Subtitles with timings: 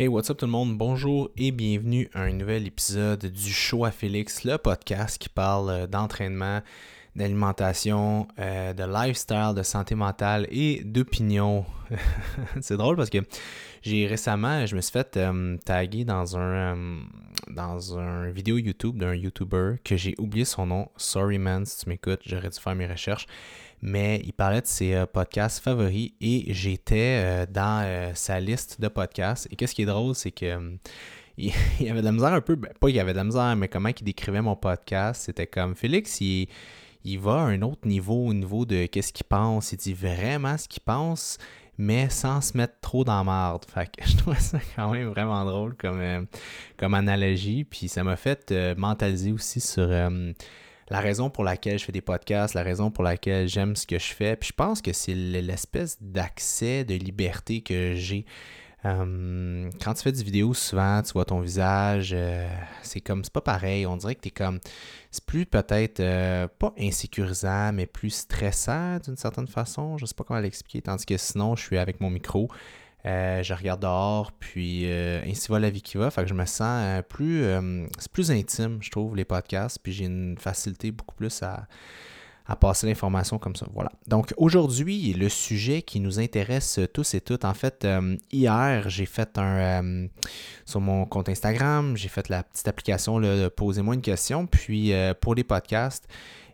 [0.00, 0.78] Hey, what's up tout le monde?
[0.78, 5.70] Bonjour et bienvenue à un nouvel épisode du Show à Félix, le podcast qui parle
[5.70, 6.60] euh, d'entraînement,
[7.16, 11.66] d'alimentation, euh, de lifestyle, de santé mentale et d'opinion.
[12.60, 13.18] C'est drôle parce que
[13.82, 17.00] j'ai récemment, je me suis fait euh, taguer dans un
[17.48, 20.88] dans un vidéo YouTube d'un YouTuber que j'ai oublié son nom.
[20.96, 23.26] Sorry man, si tu m'écoutes, j'aurais dû faire mes recherches
[23.82, 28.80] mais il parlait de ses euh, podcasts favoris et j'étais euh, dans euh, sa liste
[28.80, 29.48] de podcasts.
[29.50, 30.76] Et qu'est-ce qui est drôle, c'est que
[31.38, 33.54] il, y avait de la misère un peu, ben, pas y avait de la misère,
[33.56, 36.48] mais comment il décrivait mon podcast, c'était comme Félix, il,
[37.04, 39.72] il va à un autre niveau au niveau de qu'est-ce qu'il pense.
[39.72, 41.38] Il dit vraiment ce qu'il pense,
[41.76, 43.64] mais sans se mettre trop dans marde.
[43.72, 46.26] Fait que je trouve ça quand même vraiment drôle comme,
[46.76, 47.62] comme analogie.
[47.62, 49.88] Puis ça m'a fait mentaliser aussi sur
[50.90, 53.98] la raison pour laquelle je fais des podcasts, la raison pour laquelle j'aime ce que
[53.98, 54.36] je fais.
[54.36, 58.24] Puis je pense que c'est l'espèce d'accès, de liberté que j'ai.
[58.84, 62.48] Euh, quand tu fais des vidéos, souvent, tu vois ton visage, euh,
[62.82, 63.86] c'est comme, c'est pas pareil.
[63.86, 64.60] On dirait que tu es comme,
[65.10, 69.98] c'est plus peut-être euh, pas insécurisant, mais plus stressant d'une certaine façon.
[69.98, 70.82] Je sais pas comment l'expliquer.
[70.82, 72.48] Tandis que sinon, je suis avec mon micro.
[73.08, 76.10] Euh, je regarde dehors, puis euh, ainsi va la vie qui va.
[76.10, 77.44] Fait que je me sens euh, plus.
[77.98, 79.78] c'est plus intime, je trouve, les podcasts.
[79.82, 81.66] Puis j'ai une facilité beaucoup plus à,
[82.60, 83.66] passer l'information comme ça.
[83.72, 83.92] Voilà.
[84.06, 87.44] Donc aujourd'hui, le sujet qui nous intéresse tous et toutes.
[87.44, 87.86] En fait,
[88.30, 90.08] hier, j'ai fait un.
[90.66, 94.46] sur mon compte Instagram, j'ai fait la petite application de Posez-moi une question.
[94.46, 96.08] Puis pour les podcasts.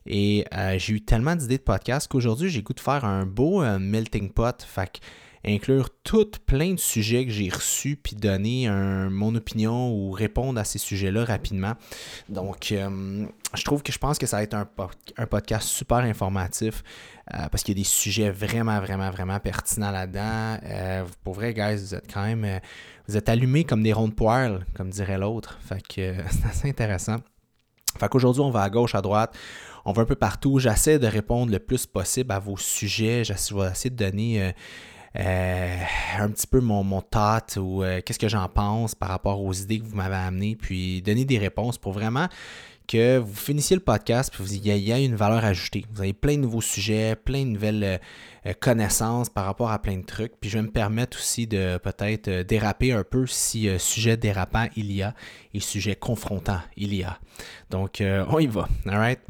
[0.07, 0.45] Et
[0.77, 4.63] j'ai eu tellement d'idées de podcasts qu'aujourd'hui, j'ai goût de faire un beau melting pot.
[4.63, 4.99] Fait que
[5.47, 8.69] inclure tout plein de sujets que j'ai reçus, puis donner
[9.11, 11.75] mon opinion ou répondre à ces sujets-là rapidement.
[12.29, 16.83] Donc, euh, je trouve que je pense que ça va être un, podcast super informatif
[17.33, 20.59] euh, parce qu'il y a des sujets vraiment, vraiment, vraiment pertinents là-dedans.
[20.65, 22.61] Euh, pour vrai, guys, vous êtes quand même,
[23.09, 25.59] vous êtes allumés comme des ronds de poêle, comme dirait l'autre.
[25.61, 27.17] Fait que c'est assez intéressant.
[27.99, 29.37] Fait qu'aujourd'hui, on va à gauche, à droite.
[29.85, 30.59] On va un peu partout.
[30.59, 33.23] J'essaie de répondre le plus possible à vos sujets.
[33.23, 34.55] Je vais essayer de donner
[35.17, 35.79] euh,
[36.19, 39.53] un petit peu mon, mon thought ou euh, qu'est-ce que j'en pense par rapport aux
[39.53, 42.29] idées que vous m'avez amenées, puis donner des réponses pour vraiment
[42.87, 45.87] que vous finissiez le podcast, puis il y, a une valeur ajoutée.
[45.91, 48.01] Vous avez plein de nouveaux sujets, plein de nouvelles
[48.45, 50.33] euh, connaissances par rapport à plein de trucs.
[50.39, 54.93] Puis je vais me permettre aussi de peut-être déraper un peu si sujet dérapant il
[54.93, 55.15] y a
[55.55, 57.19] et sujet confrontant il y a.
[57.71, 58.69] Donc on y va.
[58.87, 59.21] All right?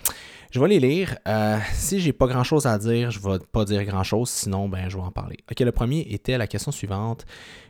[0.55, 1.19] Je vais les lire.
[1.27, 4.69] Euh, si j'ai pas grand chose à dire, je vais pas dire grand chose, sinon
[4.69, 5.39] ben, je vais en parler.
[5.51, 7.27] Ok, le premier était la question suivante.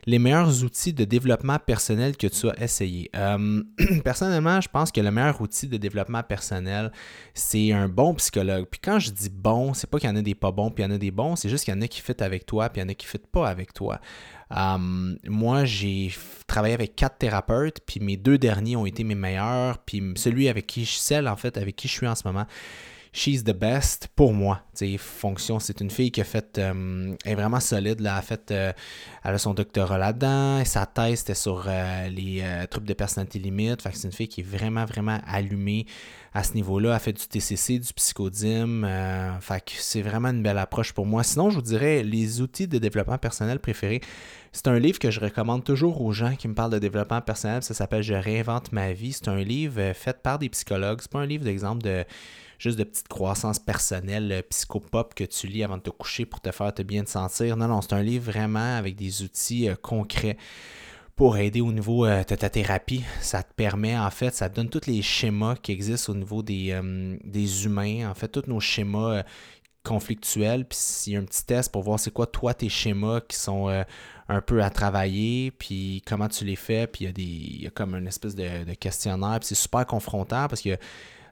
[0.07, 3.11] Les meilleurs outils de développement personnel que tu as essayé.
[3.17, 3.63] Euh,
[4.05, 6.93] personnellement, je pense que le meilleur outil de développement personnel,
[7.33, 8.67] c'est un bon psychologue.
[8.71, 10.85] Puis quand je dis bon, c'est pas qu'il y en a des pas bons, puis
[10.85, 12.47] il y en a des bons, c'est juste qu'il y en a qui fit avec
[12.47, 14.01] toi, puis il y en a qui fit pas avec toi.
[14.57, 16.15] Euh, moi, j'ai
[16.47, 20.67] travaillé avec quatre thérapeutes, puis mes deux derniers ont été mes meilleurs, puis celui avec
[20.67, 22.47] qui je, en fait, avec qui je suis en ce moment,
[23.15, 24.61] she's the best pour moi.
[24.99, 28.01] Fonction, c'est une fille qui a fait, euh, est vraiment solide.
[28.01, 28.73] Là, a fait, euh,
[29.23, 30.65] elle a son doctorat là-dedans.
[30.65, 33.83] Sa thèse était sur euh, les troubles de personnalité limite.
[33.83, 35.87] Fait que c'est une fille qui est vraiment, vraiment allumée
[36.35, 36.95] à ce niveau-là.
[36.95, 38.87] Elle fait du TCC, du psychodyme.
[39.41, 41.23] fait que c'est vraiment une belle approche pour moi.
[41.23, 44.01] Sinon, je vous dirais les outils de développement personnel préférés.
[44.51, 47.63] C'est un livre que je recommande toujours aux gens qui me parlent de développement personnel.
[47.63, 49.13] Ça s'appelle Je réinvente ma vie.
[49.13, 50.99] C'est un livre fait par des psychologues.
[51.01, 52.05] C'est pas un livre d'exemple de
[52.65, 56.41] juste de petites croissances personnelles euh, psychopop que tu lis avant de te coucher pour
[56.41, 57.57] te faire te bien te sentir.
[57.57, 60.39] Non, non, c'est un livre vraiment avec des outils euh, concrets
[61.15, 63.05] pour aider au niveau euh, de ta thérapie.
[63.21, 66.43] Ça te permet, en fait, ça te donne tous les schémas qui existent au niveau
[66.43, 66.71] des,
[67.65, 69.23] humains, en fait, tous nos schémas
[69.83, 70.65] conflictuels.
[70.65, 73.37] Puis il y a un petit test pour voir c'est quoi, toi, tes schémas qui
[73.37, 73.69] sont
[74.29, 76.87] un peu à travailler, puis comment tu les fais.
[76.87, 79.39] Puis il y a, y a comme une espèce de, de questionnaire.
[79.39, 80.77] Puis c'est super confrontant parce que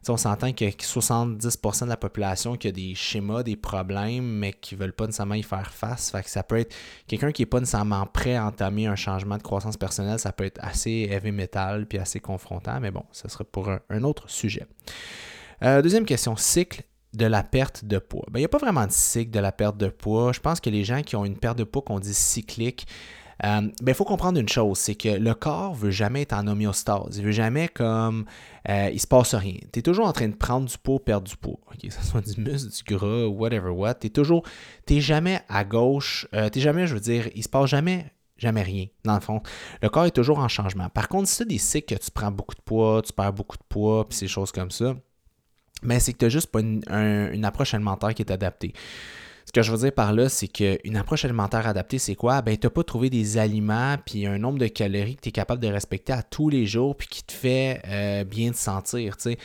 [0.08, 4.74] on s'entend que 70% de la population qui a des schémas, des problèmes, mais qui
[4.74, 6.10] ne veulent pas nécessairement y faire face.
[6.10, 6.74] Fait que ça peut être
[7.06, 10.44] quelqu'un qui n'est pas nécessairement prêt à entamer un changement de croissance personnelle, ça peut
[10.44, 14.66] être assez heavy metal puis assez confrontant, mais bon, ça serait pour un, autre sujet.
[15.62, 16.82] Euh, deuxième question, cycle
[17.14, 18.24] de la perte de poids.
[18.30, 20.32] Ben, il n'y a pas vraiment de cycle de la perte de poids.
[20.32, 22.86] Je pense que les gens qui ont une perte de poids qu'on dit cyclique,
[23.44, 26.46] euh, ben, il faut comprendre une chose, c'est que le corps veut jamais être en
[26.46, 27.16] homéostase.
[27.16, 28.24] Il veut jamais comme
[28.68, 29.56] euh, il se passe rien.
[29.72, 31.58] Tu es toujours en train de prendre du poids, perdre du poids.
[31.80, 33.94] que ce soit du muscle, du gras, whatever what.
[33.94, 34.44] Tu es toujours.
[34.86, 36.26] Tu jamais à gauche.
[36.34, 39.40] Euh, tu jamais, je veux dire, il se passe jamais jamais rien, dans le fond.
[39.82, 40.88] Le corps est toujours en changement.
[40.88, 43.56] Par contre, si tu des cycles que tu prends beaucoup de poids, tu perds beaucoup
[43.56, 44.96] de poids, puis ces choses comme ça,
[45.82, 48.72] mais ben, c'est que tu n'as juste pas une, approche alimentaire qui est adaptée.
[49.54, 52.40] Ce que je veux dire par là, c'est qu'une approche alimentaire adaptée, c'est quoi?
[52.40, 55.32] Ben, tu n'as pas trouvé des aliments puis un nombre de calories que tu es
[55.32, 59.16] capable de respecter à tous les jours puis qui te fait euh, bien te sentir.
[59.18, 59.36] C'est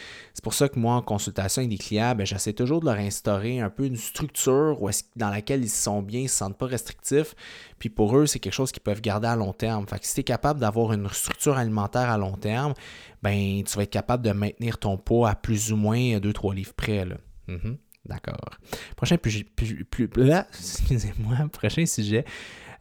[0.41, 3.59] pour ça que moi, en consultation avec des clients, ben, j'essaie toujours de leur instaurer
[3.59, 4.79] un peu une structure
[5.17, 7.35] dans laquelle ils se sont bien, ils ne se sentent pas restrictifs.
[7.77, 9.85] Puis pour eux, c'est quelque chose qu'ils peuvent garder à long terme.
[9.89, 12.75] Fait que si tu es capable d'avoir une structure alimentaire à long terme,
[13.21, 16.73] ben, tu vas être capable de maintenir ton poids à plus ou moins 2-3 livres
[16.77, 17.05] près.
[17.49, 17.75] Mm-hmm.
[18.07, 18.57] D'accord.
[18.95, 20.09] Prochain, plus, plus
[20.53, 22.25] excusez-moi, prochain sujet.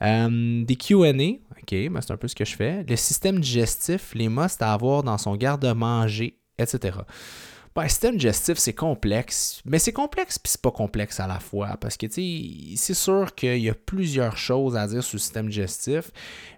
[0.02, 2.84] Euh, des QA, OK, ben c'est un peu ce que je fais.
[2.88, 6.98] Le système digestif, les must à avoir dans son garde-manger, etc.
[7.74, 11.38] Ben, le système digestif, c'est complexe, mais c'est complexe puis c'est pas complexe à la
[11.38, 15.48] fois parce que c'est sûr qu'il y a plusieurs choses à dire sur le système
[15.48, 16.10] digestif,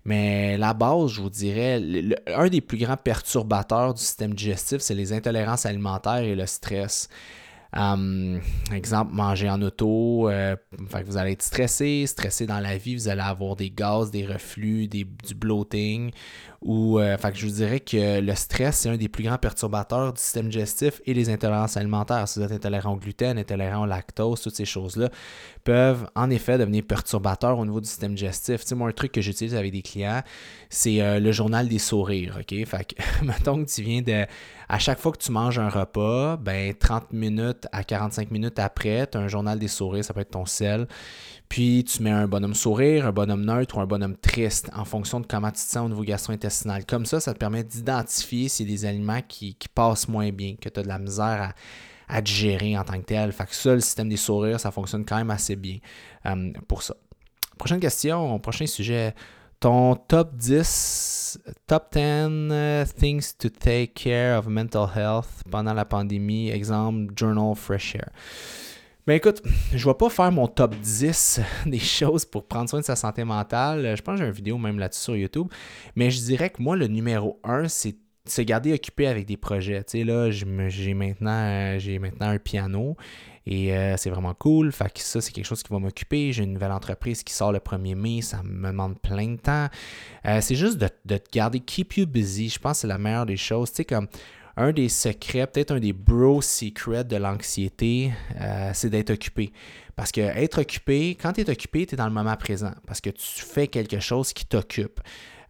[0.05, 1.82] mais la base, je vous dirais,
[2.29, 7.09] un des plus grands perturbateurs du système digestif, c'est les intolérances alimentaires et le stress.
[7.75, 10.56] Exemple, manger en auto, euh,
[11.06, 14.88] vous allez être stressé, stressé dans la vie, vous allez avoir des gaz, des reflux,
[14.88, 15.06] du
[15.37, 16.11] bloating.
[16.61, 20.12] Ou, euh, fait je vous dirais que le stress, c'est un des plus grands perturbateurs
[20.12, 22.26] du système digestif et les intolérances alimentaires.
[22.26, 25.09] Si vous êtes intolérant au gluten, intolérant au lactose, toutes ces choses-là
[25.62, 28.62] peuvent en effet devenir perturbateurs au niveau du système digestif.
[28.62, 30.23] Tu sais, moi, un truc que j'utilise avec des clients,
[30.69, 32.38] c'est euh, le journal des sourires.
[32.41, 32.64] OK?
[32.64, 34.26] Fait que, mettons que tu viens de.
[34.70, 39.06] À chaque fois que tu manges un repas, ben 30 minutes à 45 minutes après,
[39.06, 40.87] tu as un journal des sourires, ça peut être ton sel.
[41.49, 45.20] Puis tu mets un bonhomme sourire, un bonhomme neutre ou un bonhomme triste en fonction
[45.20, 46.85] de comment tu te sens au niveau gastro-intestinal.
[46.85, 50.56] Comme ça, ça te permet d'identifier s'il y a des aliments qui, passent moins bien,
[50.61, 51.55] que tu as de la misère
[52.06, 53.32] à, digérer en tant que tel.
[53.32, 55.79] Fait que ça, le système des sourires, ça fonctionne quand même assez bien
[56.26, 56.94] euh, pour ça.
[57.56, 59.14] Prochaine question, prochain sujet.
[59.60, 65.84] Ton top 10, top 10 euh, things to take care of mental health pendant la
[65.84, 68.10] pandémie, exemple Journal Fresh Air.
[69.08, 69.43] Ben écoute,
[69.75, 73.25] je vais pas faire mon top 10 des choses pour prendre soin de sa santé
[73.25, 73.96] mentale.
[73.96, 75.49] Je pense que j'ai une vidéo même là-dessus sur YouTube.
[75.96, 77.96] Mais je dirais que moi, le numéro 1, c'est
[78.30, 79.82] se garder occupé avec des projets.
[79.84, 82.96] Tu sais, là, j'ai maintenant, euh, maintenant un piano
[83.46, 84.72] et euh, c'est vraiment cool.
[84.72, 86.32] Fait que ça, c'est quelque chose qui va m'occuper.
[86.32, 88.22] J'ai une nouvelle entreprise qui sort le 1er mai.
[88.22, 89.69] Ça me demande plein de temps.
[90.26, 92.48] Euh, c'est juste de, te garder, keep you busy.
[92.48, 93.70] Je pense que c'est la meilleure des choses.
[93.70, 94.08] Tu sais, comme
[94.56, 98.12] un des secrets, peut-être un des bro secrets de l'anxiété,
[98.75, 99.52] c'est d'être occupé.
[99.94, 102.72] Parce que être occupé, quand tu es occupé, tu es dans le moment présent.
[102.86, 105.00] Parce que tu fais quelque chose qui t'occupe.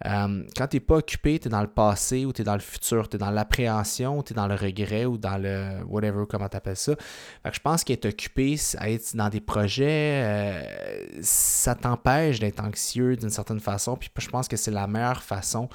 [0.07, 2.55] Euh, quand tu n'es pas occupé, tu es dans le passé ou tu es dans
[2.55, 6.25] le futur, tu es dans l'appréhension, tu es dans le regret ou dans le whatever,
[6.29, 6.95] comment tu appelles ça.
[7.43, 13.17] Fait que je pense qu'être occupé, être dans des projets, euh, ça t'empêche d'être anxieux
[13.17, 13.97] d'une certaine façon.
[13.97, 15.69] Puis je pense que c'est la meilleure façon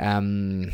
[0.00, 0.66] euh,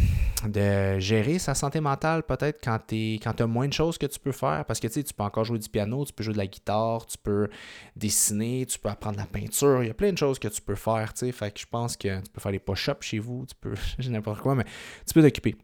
[0.46, 4.32] de gérer sa santé mentale peut-être quand tu as moins de choses que tu peux
[4.32, 4.64] faire.
[4.66, 7.18] Parce que tu peux encore jouer du piano, tu peux jouer de la guitare, tu
[7.18, 7.48] peux
[7.96, 9.82] dessiner, tu peux apprendre la peinture.
[9.82, 11.12] Il y a plein de choses que tu peux faire.
[11.16, 13.74] Fait que je pense que tu peux faire des push-ups chez vous, tu peux,
[14.08, 14.64] n'importe quoi, mais
[15.06, 15.56] tu peux t'occuper.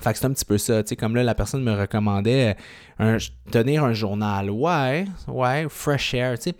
[0.00, 2.56] Fait que c'est un petit peu ça, tu sais, comme là, la personne me recommandait
[2.98, 3.16] un,
[3.50, 4.48] tenir un journal.
[4.48, 6.56] Ouais, ouais, fresh air, tu sais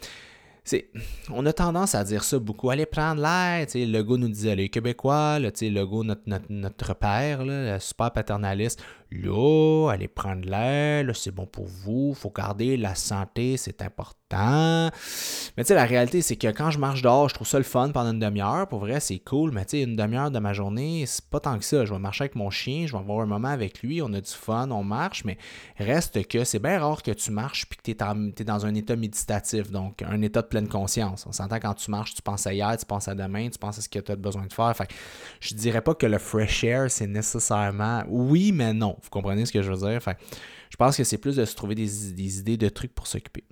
[1.31, 2.71] on a tendance à dire ça beaucoup.
[2.71, 3.67] Allez prendre l'air.
[3.75, 8.13] Le go nous disait les Québécois, le, le go, notre, notre, notre père, là, super
[8.13, 8.83] paternaliste.
[9.13, 14.91] Là, allez prendre l'air, c'est bon pour vous, faut garder la santé, c'est important.
[15.57, 17.65] Mais tu sais, la réalité, c'est que quand je marche dehors, je trouve ça le
[17.65, 18.69] fun pendant une demi-heure.
[18.69, 21.59] Pour vrai, c'est cool, mais tu sais, une demi-heure de ma journée, c'est pas tant
[21.59, 21.85] que ça.
[21.85, 24.21] Je vais marcher avec mon chien, je vais avoir un moment avec lui, on a
[24.21, 25.37] du fun, on marche, mais
[25.77, 28.95] reste que c'est bien rare que tu marches puis que tu es, dans un état
[28.95, 31.27] méditatif, donc un état de pleine conscience.
[31.27, 33.79] On s'entend quand tu marches, tu penses à hier, tu penses à demain, tu penses
[33.79, 34.77] à ce que tu as besoin de faire.
[34.77, 34.89] Fait
[35.41, 38.05] je dirais pas que le fresh air, c'est nécessairement.
[38.09, 39.00] Oui, mais non.
[39.03, 40.01] Vous comprenez ce que je veux dire?
[40.71, 43.45] je pense que c'est plus de se trouver des, idées de trucs pour s'occuper.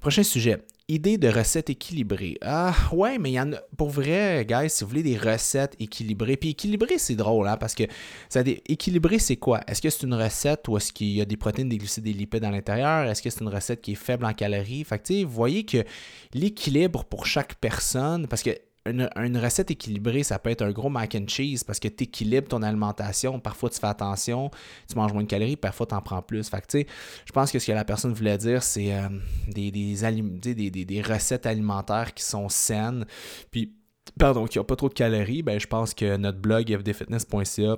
[0.00, 0.58] Prochain sujet.
[0.90, 2.38] Idée de recettes équilibrées.
[2.40, 3.58] Ah, ouais, mais il y en a.
[3.76, 6.38] Pour vrai, guys, si vous voulez des recettes équilibrées.
[6.38, 7.82] Puis équilibré, c'est drôle, hein, parce que
[8.30, 9.60] ça équilibré, c'est quoi?
[9.66, 12.14] Est-ce que c'est une recette ou est-ce qu'il y a des protéines, des glucides, des
[12.14, 13.04] lipides à l'intérieur?
[13.04, 14.84] Est-ce que c'est une recette qui est faible en calories?
[14.84, 15.84] Fait que, vous voyez que
[16.32, 18.50] l'équilibre pour chaque personne, parce que
[18.90, 22.48] une, recette équilibrée, ça peut être un gros mac and cheese parce que tu équilibres
[22.48, 23.40] ton alimentation.
[23.40, 24.50] Parfois, tu fais attention,
[24.88, 26.48] tu manges moins de calories, parfois, tu en prends plus.
[26.48, 29.08] Fait que, je pense que ce que la personne voulait dire, c'est euh,
[29.48, 33.06] des, recettes alimentaires qui sont saines.
[33.50, 33.74] Puis,
[34.18, 35.42] pardon, qui n'ont pas trop de calories.
[35.42, 37.76] Ben, je pense que notre blog fdfitness.ca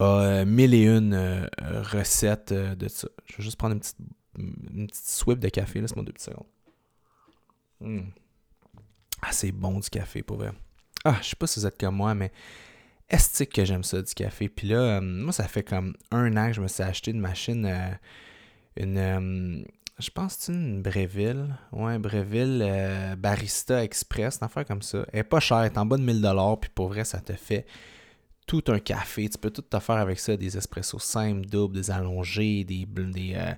[0.00, 1.46] a euh, mille et une euh,
[1.92, 3.08] recettes de ça.
[3.26, 3.98] Je vais juste prendre une petite,
[4.38, 5.80] une petite de café.
[5.80, 6.46] Laisse-moi deux petites secondes.
[7.80, 8.00] Hmm.
[9.26, 10.52] Ah, c'est bon du café, pour vrai.
[11.04, 12.30] Ah, je sais pas si vous êtes comme moi, mais
[13.08, 14.48] est que j'aime ça, du café?
[14.48, 17.20] Puis là, euh, moi, ça fait comme un an que je me suis acheté une
[17.20, 17.90] machine, euh,
[18.76, 19.64] une, euh,
[19.98, 21.56] je pense que c'est une Bréville.
[21.72, 25.06] Ouais, Bréville euh, Barista Express, une affaire comme ça.
[25.12, 27.32] Elle est pas chère, elle est en bas de 1000$, puis pour vrai, ça te
[27.32, 27.66] fait
[28.46, 29.28] tout un café.
[29.28, 33.34] Tu peux tout te faire avec ça, des espressos simples, doubles, des allongés, des, des,
[33.34, 33.52] euh,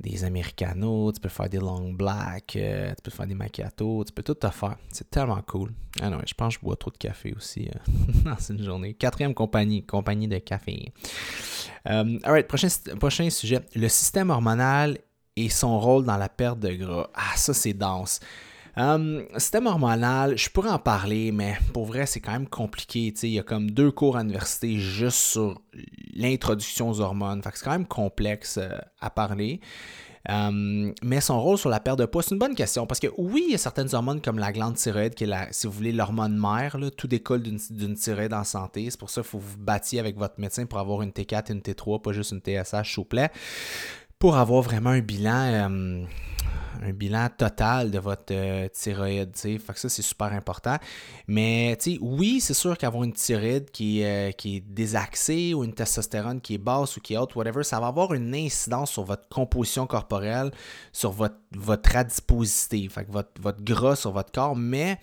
[0.00, 4.12] des americanos, tu peux faire des long black, euh, tu peux faire des macchiatos, tu
[4.12, 4.76] peux tout te faire.
[4.90, 5.72] C'est tellement cool.
[6.00, 7.68] Ah non, je pense que je bois trop de café aussi
[8.24, 8.94] dans une journée.
[8.94, 10.92] Quatrième compagnie, compagnie de café.
[11.84, 13.60] alright, prochain, prochain sujet.
[13.74, 14.98] Le système hormonal
[15.36, 17.08] et son rôle dans la perte de gras.
[17.14, 18.20] Ah, ça, c'est dense.
[18.76, 23.12] Um, système hormonal, je pourrais en parler, mais pour vrai, c'est quand même compliqué.
[23.22, 25.60] Il y a comme deux cours à l'université juste sur
[26.14, 27.42] l'introduction aux hormones.
[27.44, 29.60] c'est quand même complexe euh, à parler.
[30.28, 33.08] Um, mais son rôle sur la perte de poids, c'est une bonne question parce que
[33.18, 35.72] oui, il y a certaines hormones comme la glande thyroïde, qui est la, si vous
[35.72, 38.88] voulez, l'hormone mère, tout décolle d'une thyroïde en santé.
[38.88, 41.52] C'est pour ça qu'il faut vous battre avec votre médecin pour avoir une T4 et
[41.54, 43.04] une T3, pas juste une TSH, s'il
[44.22, 46.04] pour avoir vraiment un bilan, euh,
[46.80, 49.32] un bilan total de votre euh, thyroïde.
[49.32, 50.76] Que ça, c'est super important.
[51.26, 56.40] Mais oui, c'est sûr qu'avoir une thyroïde qui, euh, qui est désaxée ou une testostérone
[56.40, 59.28] qui est basse ou qui est haute, whatever, ça va avoir une incidence sur votre
[59.28, 60.52] composition corporelle,
[60.92, 64.54] sur votre, votre adiposité, que votre, votre gras sur votre corps.
[64.54, 65.00] Mais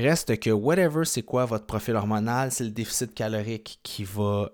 [0.00, 4.50] reste que whatever c'est quoi votre profil hormonal, c'est le déficit calorique qui va,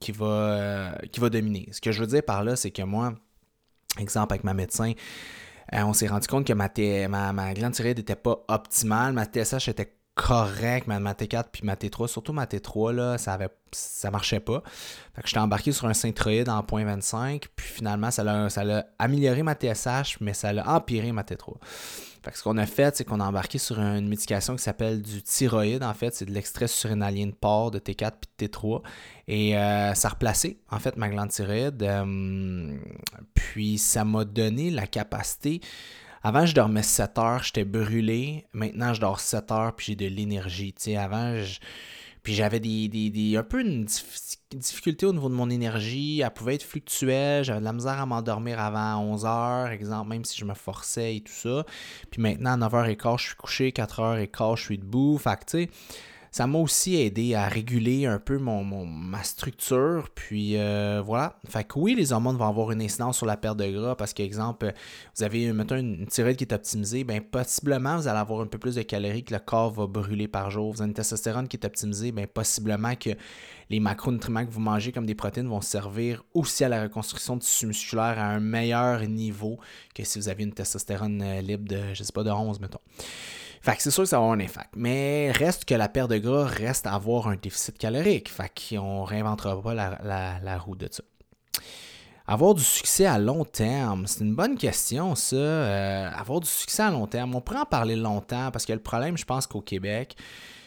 [0.00, 1.68] qui, va, qui va dominer.
[1.72, 3.14] Ce que je veux dire par là, c'est que moi,
[3.98, 4.92] Exemple, avec ma médecin,
[5.72, 6.68] euh, on s'est rendu compte que ma,
[7.08, 11.76] ma, ma glande thyroïde n'était pas optimale, ma TSH était correcte, ma, T4 puis ma
[11.76, 14.62] T3, surtout ma T3, là, ça avait ça marchait pas.
[15.14, 19.54] Fait que j'étais embarqué sur un synthroïde en 0.25, puis finalement, ça l'a, amélioré ma
[19.54, 21.54] TSH, mais ça l'a empiré ma T3
[22.34, 25.82] ce qu'on a fait, c'est qu'on a embarqué sur une médication qui s'appelle du thyroïde.
[25.82, 28.82] En fait, c'est de l'extrait surinalien de porc de T4 puis de T3.
[29.28, 31.82] Et euh, ça a replacé, en fait, ma glande thyroïde.
[31.82, 32.76] Euh,
[33.34, 35.60] puis ça m'a donné la capacité.
[36.26, 38.46] Avant, je dormais 7 heures, j'étais brûlé.
[38.52, 40.74] Maintenant, je dors 7 heures, puis j'ai de l'énergie.
[40.96, 41.60] avant, je
[42.24, 43.86] puis j'avais des, un peu une
[44.50, 46.22] difficulté au niveau de mon énergie.
[46.22, 47.44] Elle pouvait être fluctuelle.
[47.44, 51.20] J'avais de la misère à m'endormir avant 11h, exemple, même si je me forçais et
[51.20, 51.64] tout ça.
[52.10, 53.70] Puis maintenant, à 9h15, je suis couché.
[53.70, 55.18] 4h15, je suis debout.
[55.18, 55.70] Fait que, tu sais,
[56.36, 60.10] ça m'a aussi aidé à réguler un peu mon, ma structure.
[60.14, 61.38] Puis euh, voilà.
[61.48, 64.12] Fait que oui, les hormones vont avoir une incidence sur la perte de gras parce
[64.12, 64.74] qu'exemple,
[65.16, 68.58] vous avez mettons une thyroïde qui est optimisée, bien possiblement vous allez avoir un peu
[68.58, 70.74] plus de calories que le corps va brûler par jour.
[70.74, 73.16] Vous avez une testostérone qui est optimisée, bien possiblement que
[73.68, 77.42] les macronutriments que vous mangez comme des protéines vont servir aussi à la reconstruction de
[77.42, 79.58] tissu musculaire à un meilleur niveau
[79.94, 82.80] que si vous avez une testostérone euh, libre de, je sais pas, de 11, mettons.
[83.66, 84.70] Fait que c'est sûr que ça va avoir un impact.
[84.76, 88.28] Mais reste que la perte de gras reste avoir un déficit calorique.
[88.28, 91.02] Fait qu'on réinventera pas la, roue de ça.
[92.28, 95.36] Avoir du succès à long terme, c'est une bonne question, ça.
[95.36, 98.78] Euh, avoir du succès à long terme, on pourrait en parler longtemps parce que le
[98.78, 100.16] problème, je pense qu'au Québec,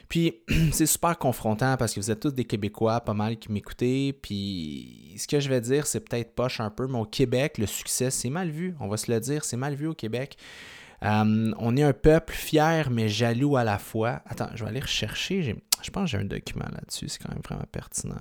[0.10, 0.42] puis
[0.74, 4.14] c'est super confrontant parce que vous êtes tous des Québécois, pas mal qui m'écoutez.
[4.14, 7.68] Puis ce que je vais dire, c'est peut-être poche un peu, mais au Québec, le
[7.68, 8.76] succès, c'est mal vu.
[8.80, 10.36] On va se le dire, c'est mal vu au Québec.
[11.04, 14.22] Euh, on est un peuple fier mais jaloux à la fois.
[14.26, 15.56] Attends, je vais aller rechercher.
[15.82, 17.08] Je pense que j'ai un document là-dessus.
[17.08, 18.16] C'est quand même vraiment pertinent.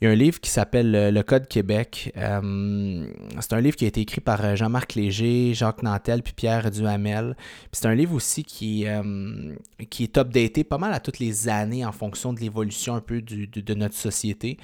[0.00, 2.12] Il y a un livre qui s'appelle Le Code Québec.
[2.16, 3.06] Euh,
[3.38, 6.70] c'est un livre qui a été écrit par euh, Jean-Marc Léger, Jacques Nantel puis Pierre
[6.70, 7.36] Duhamel.
[7.72, 8.86] c'est un livre aussi qui,
[9.90, 13.20] qui est updaté pas mal à toutes les années en fonction de l'évolution un peu
[13.20, 14.58] de notre société.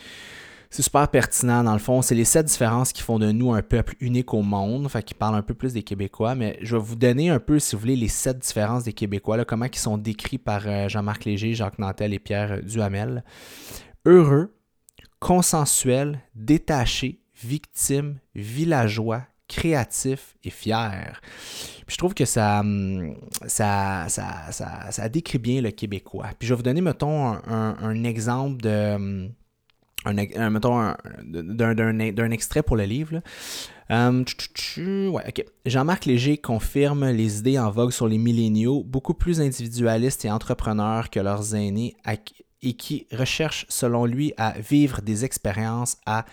[0.71, 2.02] C'est super pertinent dans le fond.
[2.02, 5.14] C'est les sept différences qui font de nous un peuple unique au monde, fait qui
[5.14, 6.35] parle un peu plus des Québécois.
[6.35, 9.37] Mais je vais vous donner un peu, si vous voulez, les sept différences des Québécois,
[9.37, 13.25] là, comment ils sont décrits par euh, Jean-Marc Léger, Jacques Nantel et Pierre Duhamel.
[14.04, 14.56] Heureux,
[15.20, 21.20] consensuel, détaché, victime, villageois, créatif et fier.
[21.87, 23.14] je trouve que ça, hum,
[23.46, 24.50] ça, ça,
[24.90, 26.30] ça, décrit bien le Québécois.
[26.38, 29.30] Puis je vais vous donner, mettons, un, exemple de hum,
[30.04, 30.94] un, mettons
[31.25, 33.20] d'un extrait pour le livre.
[33.90, 34.25] Euh,
[35.64, 41.08] Jean-Marc Léger confirme les idées en vogue sur les milléniaux, beaucoup plus individualistes et entrepreneurs
[41.11, 41.94] que leurs aînés,
[42.63, 46.25] et qui recherchent, selon lui, à vivre des expériences, à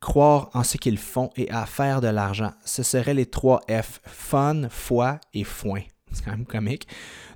[0.00, 2.52] croire en ce qu'ils font et à faire de l'argent.
[2.64, 5.80] Ce seraient les trois F, fun, foi et foin.
[6.12, 6.86] C'est quand même comique.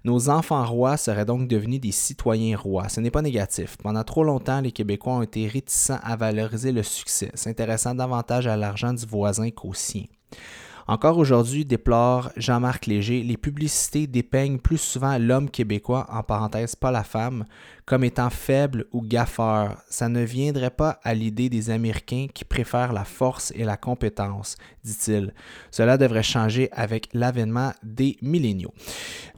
[0.05, 2.89] Nos enfants rois seraient donc devenus des citoyens rois.
[2.89, 3.77] Ce n'est pas négatif.
[3.83, 8.57] Pendant trop longtemps, les Québécois ont été réticents à valoriser le succès, s'intéressant davantage à
[8.57, 10.05] l'argent du voisin qu'au sien.
[10.89, 16.91] Encore aujourd'hui, déplore Jean-Marc Léger, les publicités dépeignent plus souvent l'homme québécois, en parenthèse pas
[16.91, 17.45] la femme,
[17.85, 19.83] comme étant faible ou gaffeur.
[19.89, 24.57] Ça ne viendrait pas à l'idée des Américains qui préfèrent la force et la compétence,
[24.85, 25.35] dit-il.
[25.71, 28.73] Cela devrait changer avec l'avènement des milléniaux.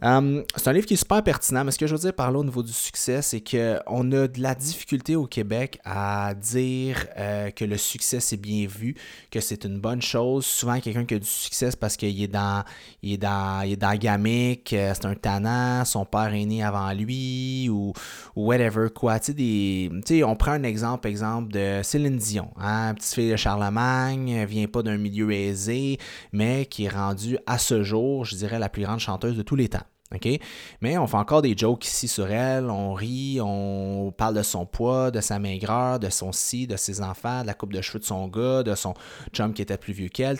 [0.03, 2.31] Hum, c'est un livre qui est super pertinent, mais ce que je veux dire par
[2.31, 7.07] là au niveau du succès, c'est qu'on a de la difficulté au Québec à dire
[7.17, 8.95] euh, que le succès c'est bien vu,
[9.31, 10.45] que c'est une bonne chose.
[10.45, 12.65] Souvent, quelqu'un qui a du succès, parce qu'il est dans,
[13.03, 14.55] il est dans, il est dans euh,
[14.95, 17.93] c'est un tannant, son père est né avant lui, ou,
[18.37, 19.21] whatever, quoi.
[19.21, 19.33] Tu
[20.05, 24.67] sais, on prend un exemple, exemple de Céline Dion, hein, petite fille de Charlemagne, vient
[24.67, 25.99] pas d'un milieu aisé,
[26.33, 29.57] mais qui est rendue à ce jour, je dirais, la plus grande chanteuse de tous
[29.57, 29.87] les temps.
[30.81, 34.65] Mais on fait encore des jokes ici sur elle, on rit, on parle de son
[34.67, 37.99] poids, de sa maigreur, de son si, de ses enfants, de la coupe de cheveux
[37.99, 38.95] de son gars, de son
[39.33, 40.39] chum qui était plus vieux qu'elle.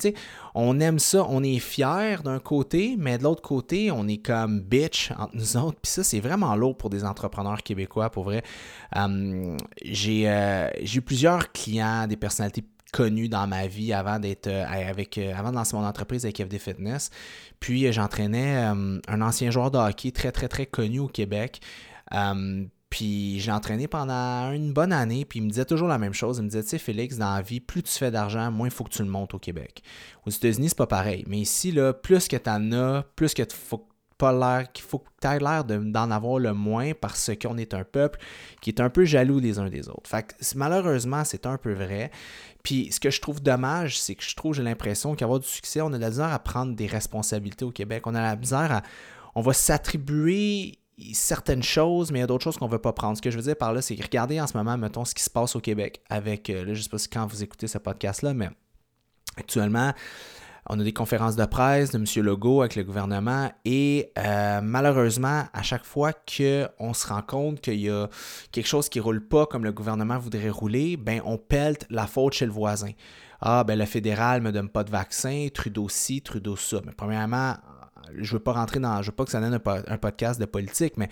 [0.55, 4.61] On aime ça, on est fiers d'un côté, mais de l'autre côté, on est comme
[4.61, 5.79] bitch entre nous autres.
[5.83, 8.43] Puis ça, c'est vraiment lourd pour des entrepreneurs québécois, pour vrai.
[8.95, 10.29] Hum, j'ai
[10.95, 12.65] eu plusieurs clients, des personnalités
[12.95, 16.41] connu dans ma vie avant d'être euh, avec euh, avant de lancer mon entreprise avec
[16.41, 17.11] FD Fitness.
[17.59, 21.61] Puis euh, j'entraînais un ancien joueur de hockey très très très connu au Québec.
[22.89, 26.39] puis j'ai entraîné pendant une bonne année, puis il me disait toujours la même chose.
[26.39, 28.73] Il me disait, tu sais, Félix, dans la vie, plus tu fais d'argent, moins il
[28.73, 29.83] faut que tu le montes au Québec.
[30.25, 31.25] Aux États-Unis, c'est pas pareil.
[31.27, 34.85] Mais ici, là, plus que tu en as, plus que tu faut pas l'air qu'il
[34.85, 38.21] faut que tu aies l'air d'en avoir le moins parce qu'on est un peuple
[38.61, 40.09] qui est un peu jaloux les uns des autres.
[40.09, 42.11] Fait que, malheureusement, c'est un peu vrai.
[42.65, 45.81] Puis ce que je trouve dommage, c'est que je trouve, j'ai l'impression qu'avoir du succès,
[45.83, 48.07] on a de la misère à prendre des responsabilités au Québec.
[48.07, 48.83] On a la misère à.
[49.37, 50.79] On va s'attribuer
[51.13, 53.17] certaines choses, mais il y a d'autres choses qu'on ne veut pas prendre.
[53.17, 55.15] Ce que je veux dire par là, c'est que regardez en ce moment, mettons, ce
[55.15, 57.43] qui se passe au Québec avec, euh, là, je ne sais pas si quand vous
[57.43, 58.49] écoutez ce podcast-là, mais
[59.37, 59.93] actuellement,
[60.67, 62.25] on a des conférences de presse de M.
[62.25, 67.81] Legault avec le gouvernement et euh, malheureusement, à chaque fois qu'on se rend compte qu'il
[67.81, 68.09] y a
[68.51, 72.07] quelque chose qui ne roule pas comme le gouvernement voudrait rouler, ben on pelte la
[72.07, 72.91] faute chez le voisin.
[73.41, 76.81] Ah, ben le fédéral ne me donne pas de vaccin, Trudeau ci, Trudeau ça.
[76.87, 77.57] Mais premièrement,
[78.17, 79.03] je veux pas rentrer dans.
[79.03, 81.09] Je veux pas que ça donne un, podcast de politique, mais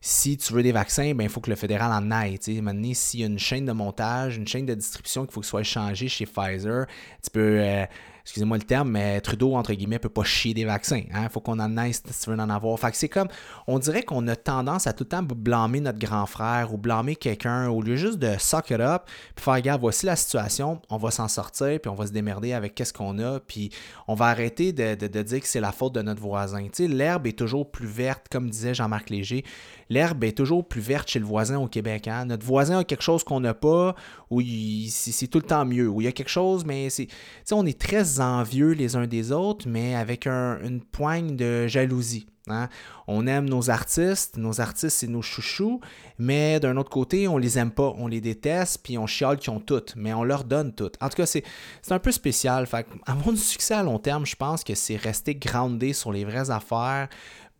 [0.00, 2.38] si tu veux des vaccins, ben, il faut que le fédéral en aille.
[2.60, 5.46] Maintenant, s'il y a une chaîne de montage, une chaîne de distribution qu'il faut que
[5.46, 6.86] soit échangée chez Pfizer,
[7.22, 7.60] tu peux.
[7.60, 7.84] Euh,
[8.24, 11.02] excusez-moi le terme, mais Trudeau, entre guillemets, peut pas chier des vaccins.
[11.08, 11.28] Il hein.
[11.28, 12.78] faut qu'on en ait si tu veux en avoir.
[12.78, 13.28] Fait que c'est comme,
[13.66, 17.16] on dirait qu'on a tendance à tout le temps blâmer notre grand frère ou blâmer
[17.16, 19.02] quelqu'un au lieu juste de suck it up,
[19.34, 22.52] puis faire, regarde, voici la situation, on va s'en sortir, puis on va se démerder
[22.52, 23.70] avec qu'est-ce qu'on a, puis
[24.08, 26.62] on va arrêter de, dire que c'est la faute de notre voisin.
[26.64, 29.44] Tu sais, l'herbe est toujours plus verte, comme disait Jean-Marc Léger,
[29.92, 32.08] l'herbe est toujours plus verte chez le voisin au Québec.
[32.08, 32.26] Hein.
[32.26, 33.94] Notre voisin a quelque chose qu'on n'a pas,
[34.30, 34.40] ou
[34.88, 37.08] c'est tout le temps mieux, ou il y a quelque chose, mais c'est,
[37.52, 42.26] on est très envieux les uns des autres, mais avec une poigne de jalousie.
[42.48, 42.68] Hein.
[43.06, 45.80] On aime nos artistes, nos artistes, c'est nos chouchous,
[46.18, 49.52] mais d'un autre côté, on les aime pas, on les déteste, puis on chiale qu'ils
[49.52, 50.96] ont toutes, mais on leur donne toutes.
[51.00, 51.44] En tout cas, c'est
[51.90, 52.66] un peu spécial.
[52.66, 56.24] Fait, avoir du succès à long terme, je pense que c'est rester groundé sur les
[56.24, 57.08] vraies affaires,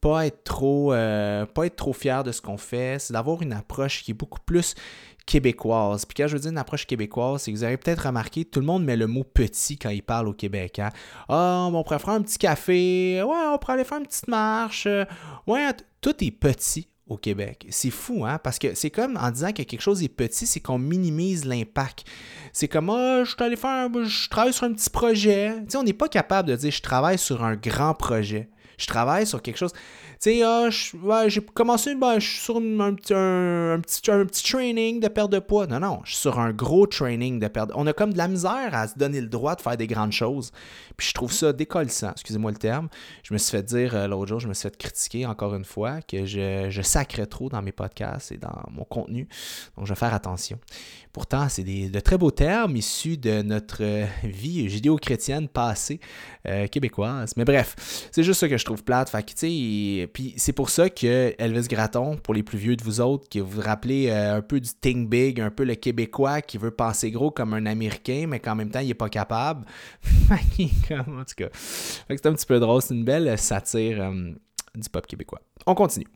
[0.02, 3.52] pas être trop, euh, pas être trop fier de ce qu'on fait, c'est d'avoir une
[3.52, 4.74] approche qui est beaucoup plus
[5.24, 6.04] québécoise.
[6.04, 8.58] Puis quand je veux dire une approche québécoise, c'est que vous avez peut-être remarqué, tout
[8.58, 10.80] le monde met le mot petit quand il parle au Québec.
[10.80, 10.90] Hein?
[11.28, 14.88] Ah, on pourrait faire un petit café, ouais, on pourrait aller faire une petite marche.
[15.46, 17.66] Ouais, tout est petit au Québec.
[17.70, 18.38] C'est fou, hein?
[18.42, 22.04] Parce que c'est comme en disant que quelque chose est petit, c'est qu'on minimise l'impact.
[22.52, 25.54] C'est comme, ah, je suis allé faire, je travaille sur un petit projet.
[25.60, 28.48] Tu sais, on n'est pas capable de dire, je travaille sur un grand projet.
[28.78, 29.72] Je travaille sur quelque chose.
[30.22, 30.68] Tu sais, ah,
[31.26, 35.32] j'ai commencé, ben, je suis sur un, petit, un, petit, un, petit, training de perte
[35.32, 35.66] de poids.
[35.66, 37.72] Non, non, je suis sur un gros training de perte.
[37.74, 40.12] On a comme de la misère à se donner le droit de faire des grandes
[40.12, 40.52] choses.
[40.96, 42.88] Puis je trouve ça décollissant, excusez-moi le terme.
[43.24, 45.64] Je me suis fait dire euh, l'autre jour, je me suis fait critiquer encore une
[45.64, 49.26] fois que je, je sacrais trop dans mes podcasts et dans mon contenu.
[49.76, 50.60] Donc je vais faire attention.
[51.12, 56.00] Pourtant, c'est de très beaux termes issus de notre euh, vie judéo-chrétienne passée
[56.48, 57.34] euh, québécoise.
[57.36, 59.10] Mais bref, c'est juste ça que je trouve plate.
[59.10, 63.00] Fait que, puis c'est pour ça que Elvis Gratton, pour les plus vieux de vous
[63.00, 66.42] autres, qui vous vous rappelez euh, un peu du think big, un peu le Québécois
[66.42, 69.66] qui veut penser gros comme un Américain, mais qu'en même temps, il n'est pas capable.
[70.30, 72.82] en tout cas, c'est un petit peu drôle.
[72.82, 74.32] C'est une belle satire euh,
[74.74, 75.40] du pop québécois.
[75.66, 76.08] On continue.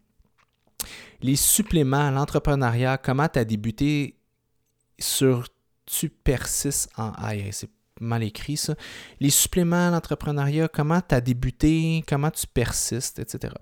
[1.23, 4.19] Les suppléments, l'entrepreneuriat, comment tu as débuté?
[4.99, 5.47] Sur
[5.85, 7.13] Tu persistes en.
[7.51, 8.75] C'est mal écrit ça.
[9.21, 13.55] Les suppléments, l'entrepreneuriat, comment tu as débuté, comment tu persistes, etc.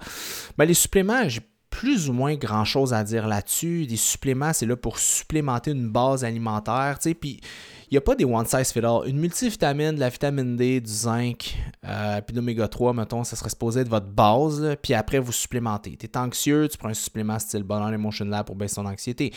[0.56, 3.86] Ben, les suppléments, j'ai plus ou moins grand chose à dire là-dessus.
[3.86, 7.40] Des suppléments, c'est là pour supplémenter une base alimentaire, tu sais, puis
[7.90, 9.06] il n'y a pas des one size fit all.
[9.06, 13.50] Une multivitamine, de la vitamine D, du zinc, euh, puis l'oméga 3, mettons, ça serait
[13.50, 15.96] supposé être votre base, puis après vous supplémentez.
[15.96, 19.32] Tu es anxieux, tu prends un supplément style Bonheur Emotion Lab pour baisser ton anxiété.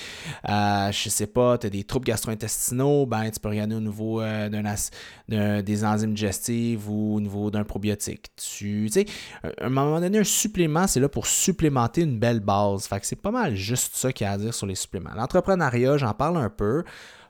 [0.49, 4.21] Euh, je sais pas, tu as des troubles gastro-intestinaux, ben tu peux regarder au niveau
[4.21, 8.27] euh, d'un, des enzymes digestives ou au niveau d'un probiotique.
[8.35, 9.05] Tu sais,
[9.43, 12.87] à un moment donné, un supplément, c'est là pour supplémenter une belle base.
[12.87, 15.11] Fait que c'est pas mal juste ça qu'il y a à dire sur les suppléments.
[15.15, 16.83] L'entrepreneuriat, j'en parle un peu.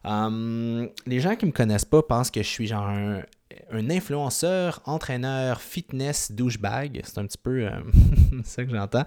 [0.04, 3.22] Hum, les gens qui me connaissent pas pensent que je suis genre un,
[3.72, 7.02] influenceur, entraîneur, fitness, douchebag.
[7.04, 7.72] C'est un petit peu euh,
[8.44, 9.04] ça que j'entends.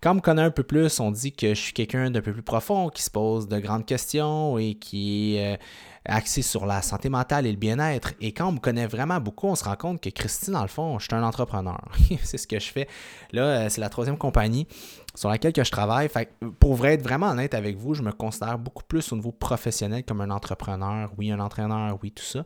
[0.00, 2.32] Quand on me connaît un peu plus, on dit que je suis quelqu'un d'un peu
[2.32, 5.56] plus profond, qui se pose de grandes questions et qui est euh,
[6.04, 8.14] axé sur la santé mentale et le bien-être.
[8.20, 10.68] Et quand on me connaît vraiment beaucoup, on se rend compte que Christine, dans le
[10.68, 11.80] fond, je suis un entrepreneur.
[12.22, 12.88] c'est ce que je fais.
[13.32, 14.66] Là, euh, c'est la troisième compagnie
[15.14, 16.08] sur laquelle que je travaille.
[16.08, 19.32] Fait pour vrai être vraiment honnête avec vous, je me considère beaucoup plus au niveau
[19.32, 22.44] professionnel comme un entrepreneur, oui, un entraîneur, oui, tout ça.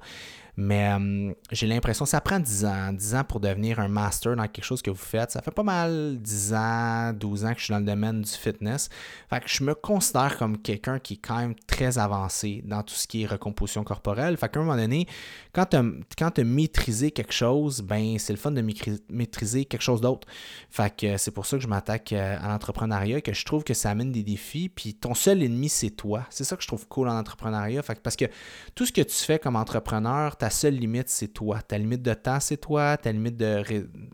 [0.57, 2.93] Mais euh, j'ai l'impression ça prend 10 ans.
[2.93, 5.31] 10 ans pour devenir un master dans quelque chose que vous faites.
[5.31, 8.31] Ça fait pas mal 10 ans, 12 ans que je suis dans le domaine du
[8.31, 8.89] fitness.
[9.29, 12.95] Fait que je me considère comme quelqu'un qui est quand même très avancé dans tout
[12.95, 14.37] ce qui est recomposition corporelle.
[14.39, 15.07] Fait qu'à un moment donné,
[15.53, 18.65] quand tu as, maîtrisé quelque chose, ben c'est le fun de
[19.11, 20.27] maîtriser quelque chose d'autre.
[20.71, 23.75] Fait que c'est pour ça que je m'attaque euh, à l'entrepreneuriat, que je trouve que
[23.75, 24.69] ça amène des défis.
[24.69, 26.25] Puis ton seul ennemi, c'est toi.
[26.31, 27.83] C'est ça que je trouve cool en entrepreneuriat.
[27.83, 28.27] Fait que parce que
[28.75, 31.61] tout ce que tu fais comme entrepreneur, ta seule limite, c'est toi.
[31.61, 32.97] Ta limite de temps, c'est toi.
[32.97, 33.65] Ta limite de.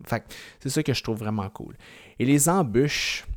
[0.03, 0.23] Fait
[0.59, 1.75] c'est ça que je trouve vraiment cool.
[2.17, 3.27] Et les embûches.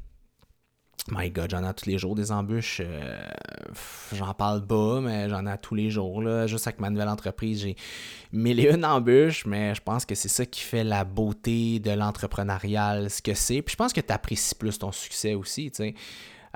[1.11, 2.81] My God, j'en ai tous les jours des embûches.
[2.83, 3.29] Euh,
[4.15, 6.23] j'en parle pas, mais j'en ai tous les jours.
[6.23, 6.47] Là.
[6.47, 7.77] Juste avec ma nouvelle entreprise, j'ai
[8.33, 11.91] mille et une embûches, mais je pense que c'est ça qui fait la beauté de
[11.91, 13.61] l'entrepreneurial, ce que c'est.
[13.61, 15.71] Puis je pense que tu apprécies plus ton succès aussi.
[15.71, 15.95] Tu sais.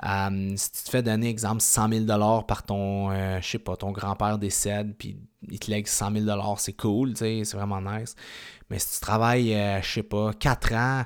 [0.03, 3.75] Euh, si tu te fais donner, exemple, 100 000 par ton, euh, je sais pas,
[3.75, 5.17] ton grand-père décède, puis
[5.49, 8.15] il te lègue 100 000 c'est cool, c'est vraiment nice.
[8.69, 11.03] Mais si tu travailles, euh, je sais pas, 4 ans,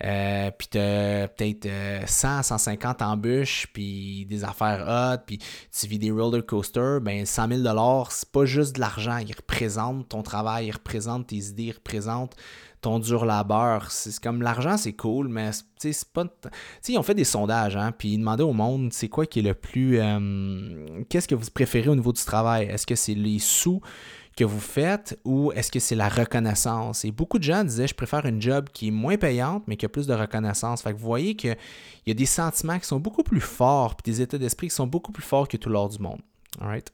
[0.00, 1.68] puis tu peut-être
[2.06, 7.48] 100, 150 embûches, puis des affaires hot, puis tu vis des roller coasters, ben 100
[7.64, 11.72] 000 c'est pas juste de l'argent, il représente ton travail, il représente tes idées, il
[11.72, 12.36] représente
[12.80, 13.90] ton dur labeur.
[13.90, 16.24] C'est comme l'argent, c'est cool, mais c'est pas.
[16.80, 19.40] sais, ils ont fait des sondages, hein, puis ils demandaient au monde c'est quoi qui
[19.40, 19.98] est le plus.
[20.00, 22.66] Euh, qu'est-ce que vous préférez au niveau du travail?
[22.66, 23.80] Est-ce que c'est les sous
[24.36, 27.04] que vous faites ou est-ce que c'est la reconnaissance?
[27.04, 29.86] Et beaucoup de gens disaient je préfère une job qui est moins payante, mais qui
[29.86, 30.82] a plus de reconnaissance.
[30.82, 31.56] Fait que vous voyez qu'il
[32.06, 34.86] y a des sentiments qui sont beaucoup plus forts, puis des états d'esprit qui sont
[34.86, 36.20] beaucoup plus forts que tout l'or du monde.
[36.60, 36.92] All right?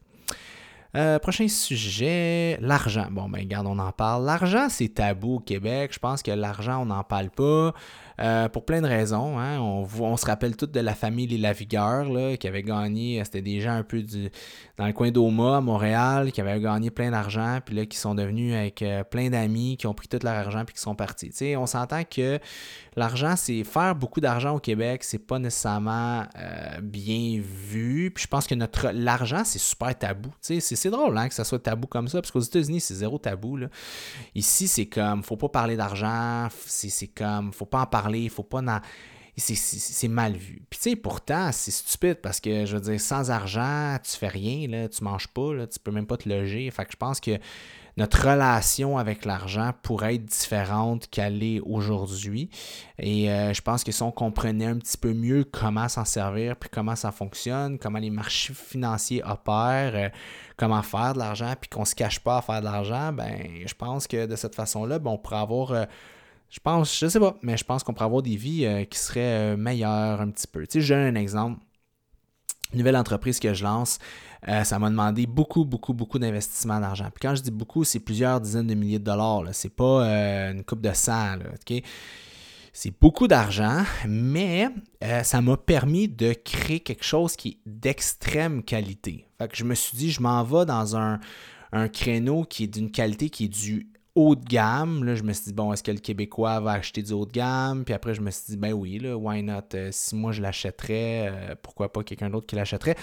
[0.96, 3.08] Euh, prochain sujet, l'argent.
[3.10, 4.24] Bon, ben, regarde, on en parle.
[4.24, 5.90] L'argent, c'est tabou au Québec.
[5.92, 7.74] Je pense que l'argent, on n'en parle pas.
[8.20, 9.38] Euh, pour plein de raisons.
[9.38, 9.58] Hein.
[9.60, 13.60] On, se rappelle toutes de la famille Les Lavigueur là, qui avait gagné, c'était des
[13.60, 14.30] gens un peu du,
[14.76, 18.14] dans le coin d'Oma à Montréal, qui avaient gagné plein d'argent, puis là, qui sont
[18.14, 21.32] devenus avec euh, plein d'amis, qui ont pris tout leur argent, puis qui sont partis.
[21.56, 22.38] on s'entend que
[22.94, 28.12] l'argent, c'est faire beaucoup d'argent au Québec, c'est pas nécessairement euh, bien vu.
[28.14, 30.30] Puis je pense que notre l'argent, c'est super tabou.
[30.40, 33.56] C'est, drôle hein, que ça soit tabou comme ça, parce qu'aux États-Unis, c'est zéro tabou.
[33.56, 33.66] Là.
[34.36, 38.42] Ici, c'est comme, faut pas parler d'argent, c'est comme, faut pas en parler il faut
[38.42, 38.62] pas
[39.36, 40.62] C'est mal vu.
[40.70, 44.28] Puis tu sais, pourtant, c'est stupide parce que, je veux dire, sans argent, tu fais
[44.28, 46.70] rien, là, tu manges pas, là, tu peux même pas te loger.
[46.70, 47.38] Fait que je pense que
[47.96, 52.50] notre relation avec l'argent pourrait être différente qu'elle est aujourd'hui.
[52.98, 56.56] Et euh, je pense que si on comprenait un petit peu mieux comment s'en servir,
[56.56, 60.08] puis comment ça fonctionne, comment les marchés financiers opèrent, euh,
[60.56, 63.74] comment faire de l'argent, puis qu'on se cache pas à faire de l'argent, ben je
[63.74, 65.72] pense que de cette façon-là, ben, on pourrait avoir...
[65.72, 65.84] Euh,
[66.54, 68.96] je pense, je sais pas, mais je pense qu'on pourrait avoir des vies euh, qui
[68.96, 70.64] seraient euh, meilleures un petit peu.
[70.68, 71.60] Tu sais, je donne un exemple.
[72.72, 73.98] Une nouvelle entreprise que je lance,
[74.46, 77.06] euh, ça m'a demandé beaucoup, beaucoup, beaucoup d'investissement d'argent.
[77.12, 79.42] Puis quand je dis beaucoup, c'est plusieurs dizaines de milliers de dollars.
[79.50, 80.04] C'est pas
[80.52, 81.38] une coupe de sang.
[82.72, 84.68] C'est beaucoup d'argent, mais
[85.22, 89.26] ça m'a permis de créer quelque chose qui est d'extrême qualité.
[89.38, 91.18] Fait que je me suis dit, je m'en vais dans un,
[91.72, 95.04] un créneau qui est d'une qualité qui est du haut de gamme.
[95.04, 97.32] Là, je me suis dit, bon, est-ce que le Québécois va acheter du haut de
[97.32, 97.84] gamme?
[97.84, 99.60] Puis après, je me suis dit, ben oui, là, why not?
[99.74, 102.96] Euh, si moi je l'achèterais, euh, pourquoi pas quelqu'un d'autre qui l'achèterait?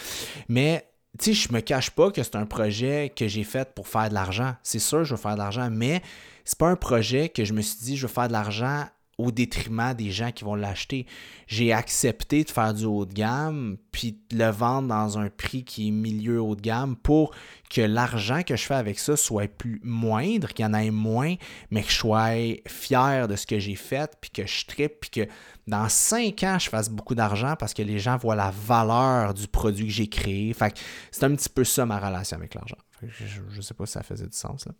[0.47, 0.85] Mais,
[1.19, 4.09] tu sais, je me cache pas que c'est un projet que j'ai fait pour faire
[4.09, 4.55] de l'argent.
[4.63, 6.01] C'est sûr, je veux faire de l'argent, mais
[6.45, 8.85] c'est pas un projet que je me suis dit, je veux faire de l'argent
[9.21, 11.05] au détriment des gens qui vont l'acheter.
[11.47, 15.63] J'ai accepté de faire du haut de gamme, puis de le vendre dans un prix
[15.63, 17.33] qui est milieu haut de gamme pour
[17.69, 21.35] que l'argent que je fais avec ça soit plus moindre, qu'il y en ait moins,
[21.69, 22.31] mais que je sois
[22.67, 25.31] fier de ce que j'ai fait, puis que je tripe, puis que
[25.67, 29.47] dans cinq ans, je fasse beaucoup d'argent parce que les gens voient la valeur du
[29.47, 30.53] produit que j'ai créé.
[30.53, 30.73] Fait
[31.11, 32.77] c'est un petit peu ça ma relation avec l'argent.
[33.01, 34.65] Je ne sais pas si ça faisait du sens.
[34.65, 34.73] Là.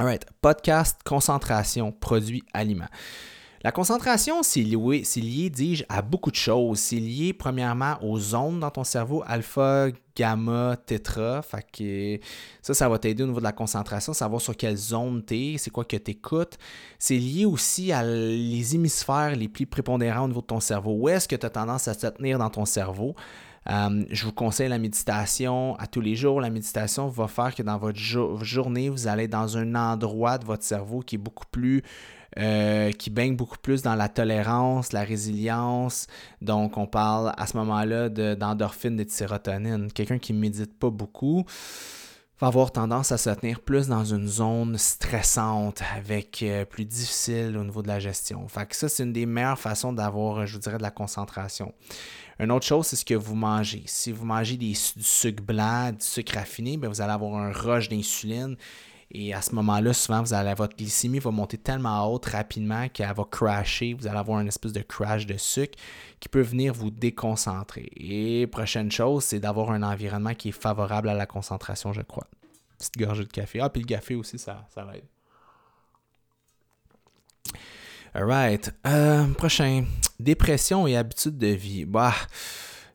[0.00, 2.86] Alright, podcast, concentration, produit, aliment.
[3.62, 6.78] La concentration, c'est lié, dis-je, à beaucoup de choses.
[6.78, 11.42] C'est lié premièrement aux zones dans ton cerveau, alpha, gamma, tétra.
[11.42, 12.18] Fait
[12.62, 15.58] ça, ça va t'aider au niveau de la concentration, savoir sur quelle zone tu es,
[15.58, 16.56] c'est quoi que tu écoutes.
[16.98, 20.92] C'est lié aussi à les hémisphères les plus prépondérants au niveau de ton cerveau.
[20.92, 23.14] Où est-ce que tu as tendance à te tenir dans ton cerveau?
[23.68, 26.40] Euh, je vous conseille la méditation à tous les jours.
[26.40, 30.64] La méditation va faire que dans votre journée, vous allez dans un endroit de votre
[30.64, 31.82] cerveau qui est beaucoup plus
[32.38, 36.06] euh, qui baigne beaucoup plus dans la tolérance, la résilience.
[36.40, 39.90] Donc, on parle à ce moment-là d'endorphine, de, de sérotonine.
[39.92, 41.44] Quelqu'un qui ne médite pas beaucoup
[42.40, 47.56] va avoir tendance à se tenir plus dans une zone stressante, avec euh, plus difficile
[47.58, 48.48] au niveau de la gestion.
[48.48, 51.74] Fait que ça, c'est une des meilleures façons d'avoir, je vous dirais, de la concentration.
[52.38, 53.82] Une autre chose, c'est ce que vous mangez.
[53.84, 57.90] Si vous mangez du sucre blanc, du sucre raffiné, bien, vous allez avoir un rush
[57.90, 58.56] d'insuline.
[59.12, 63.12] Et à ce moment-là, souvent, vous allez, votre glycémie va monter tellement haute rapidement qu'elle
[63.12, 63.94] va crasher.
[63.94, 65.76] Vous allez avoir une espèce de crash de sucre
[66.20, 67.88] qui peut venir vous déconcentrer.
[67.96, 72.26] Et prochaine chose, c'est d'avoir un environnement qui est favorable à la concentration, je crois.
[72.78, 73.60] Petite gorgée de café.
[73.60, 75.04] Ah, puis le café aussi, ça, ça aide.
[78.14, 78.72] Alright.
[78.86, 79.84] Euh, prochain.
[80.20, 81.84] Dépression et habitudes de vie.
[81.84, 82.14] Bah,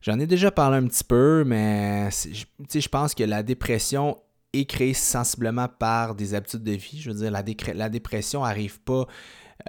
[0.01, 4.17] j'en ai déjà parlé un petit peu, mais je pense que la dépression
[4.59, 6.99] est créée sensiblement par des habitudes de vie.
[6.99, 9.07] Je veux dire, la, dépression n'arrive pas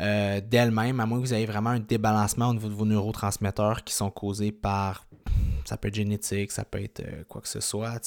[0.01, 3.85] euh, d'elle-même, à moins que vous ayez vraiment un débalancement au niveau de vos neurotransmetteurs
[3.85, 5.07] qui sont causés par.
[5.65, 8.01] Ça peut être génétique, ça peut être euh, quoi que ce soit.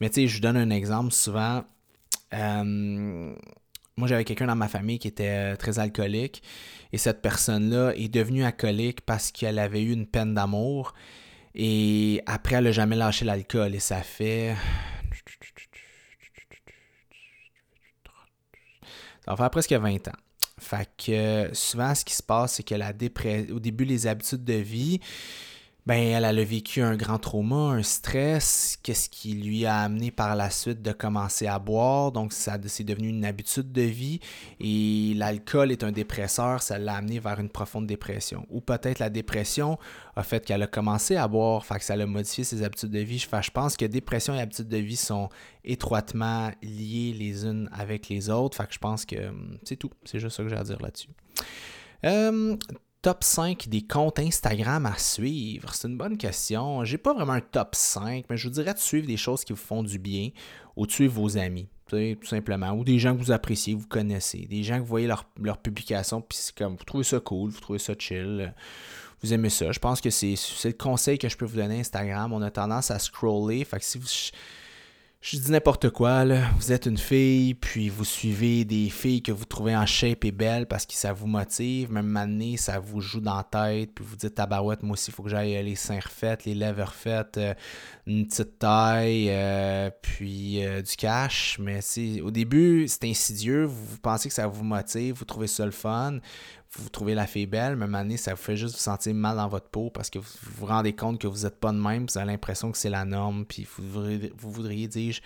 [0.00, 1.12] Mais tu sais, je vous donne un exemple.
[1.12, 1.64] Souvent,
[3.96, 6.42] moi, j'avais quelqu'un dans ma famille qui était euh, très alcoolique
[6.92, 10.94] et cette personne-là est devenue alcoolique parce qu'elle avait eu une peine d'amour
[11.54, 14.54] et après, elle n'a jamais lâché l'alcool et ça fait.
[19.24, 20.12] Ça va faire presque 20 ans.
[20.58, 24.44] Fait que souvent, ce qui se passe, c'est que la dépression, au début, les habitudes
[24.44, 25.00] de vie,
[25.84, 30.36] ben, elle, a vécu un grand trauma, un stress, qu'est-ce qui lui a amené par
[30.36, 32.12] la suite de commencer à boire?
[32.12, 34.20] Donc, ça c'est devenu une habitude de vie.
[34.60, 38.46] Et l'alcool est un dépresseur, ça l'a amené vers une profonde dépression.
[38.48, 39.76] Ou peut-être la dépression
[40.14, 43.00] a fait qu'elle a commencé à boire, fait que ça a modifié ses habitudes de
[43.00, 43.18] vie.
[43.18, 45.30] je pense que dépression et habitudes de vie sont
[45.64, 48.56] étroitement liées les unes avec les autres.
[48.56, 49.90] Fait que je pense que hum, c'est tout.
[50.04, 51.08] C'est juste ça que j'ai à dire là-dessus.
[52.04, 52.56] Euh,
[53.02, 55.74] top 5 des comptes Instagram à suivre?
[55.74, 56.84] C'est une bonne question.
[56.84, 59.52] J'ai pas vraiment un top 5, mais je vous dirais de suivre des choses qui
[59.52, 60.30] vous font du bien
[60.76, 62.70] ou de suivre vos amis, tout simplement.
[62.70, 64.46] Ou des gens que vous appréciez, vous connaissez.
[64.46, 67.50] Des gens que vous voyez leurs leur publications, puis c'est comme, vous trouvez ça cool,
[67.50, 68.54] vous trouvez ça chill,
[69.20, 69.72] vous aimez ça.
[69.72, 72.32] Je pense que c'est le conseil que je peux vous donner Instagram.
[72.32, 73.64] On a tendance à scroller.
[73.64, 74.06] Fait que si vous
[75.22, 76.50] je dis n'importe quoi, là.
[76.58, 80.32] Vous êtes une fille, puis vous suivez des filles que vous trouvez en shape et
[80.32, 81.92] belles parce que ça vous motive.
[81.92, 85.14] Même année, ça vous joue dans la tête, puis vous dites tabarouette, moi aussi, il
[85.14, 87.54] faut que j'aille les seins refaits, les lèvres refaites, euh,
[88.08, 91.56] une petite taille, euh, puis euh, du cash.
[91.60, 91.78] Mais
[92.20, 93.62] au début, c'est insidieux.
[93.66, 96.18] Vous, pensez que ça vous motive, vous trouvez ça le fun
[96.78, 99.48] vous trouvez la fille belle, même année, ça vous fait juste vous sentir mal dans
[99.48, 102.16] votre peau parce que vous vous rendez compte que vous n'êtes pas de même, vous
[102.16, 105.20] avez l'impression que c'est la norme, puis vous voudriez, vous voudriez dis-je,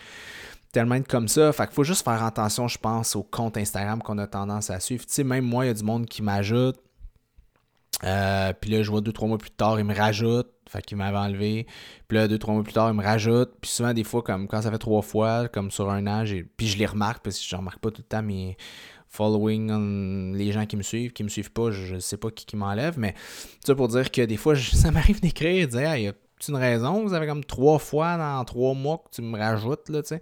[0.73, 1.53] tellement être comme ça.
[1.53, 4.81] Fait qu'il faut juste faire attention, je pense, au compte Instagram qu'on a tendance à
[4.81, 5.07] suivre.
[5.07, 6.77] Tu sais, même moi, il y a du monde qui m'ajoute.
[8.05, 10.49] Euh, puis là, je vois deux, trois mois plus tard, il me rajoute.
[10.69, 11.67] Fait qu'il m'avait enlevé.
[12.09, 13.53] Puis là, deux, trois mois plus tard, il me rajoute.
[13.61, 16.25] Puis souvent, des fois, comme quand ça fait trois fois, comme sur un an,
[16.57, 18.57] puis je les remarque, parce que je ne remarque pas tout le temps, mais
[19.17, 22.57] following les gens qui me suivent, qui me suivent pas, je sais pas qui, qui
[22.57, 23.15] m'enlève, mais
[23.65, 26.13] ça pour dire que des fois, ça m'arrive d'écrire et de dire, y a
[26.49, 30.03] une raison, vous avez comme trois fois dans trois mois que tu me rajoutes, là,
[30.03, 30.15] tu.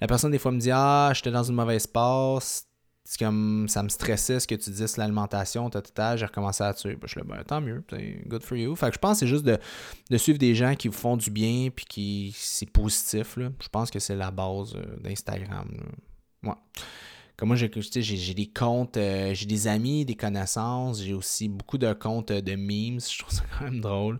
[0.00, 2.68] La personne, des fois, me dit, ah, j'étais dans une mauvaise passe,
[3.08, 6.94] c'est comme ça me stressait ce que tu dis sur l'alimentation, j'ai recommencé à tuer.
[6.94, 7.82] Ben, je suis là, ben, tant mieux,
[8.26, 8.76] good for you.
[8.76, 11.30] Fait que je pense que c'est juste de, suivre des gens qui vous font du
[11.30, 13.38] bien puis qui c'est positif.
[13.38, 13.48] Là.
[13.62, 15.70] Je pense que c'est la base euh, d'Instagram.
[16.42, 16.58] Moi.
[17.38, 21.92] Comme moi, j'ai des comptes, euh, j'ai des amis, des connaissances, j'ai aussi beaucoup de
[21.92, 24.18] comptes de memes, je trouve ça quand même drôle.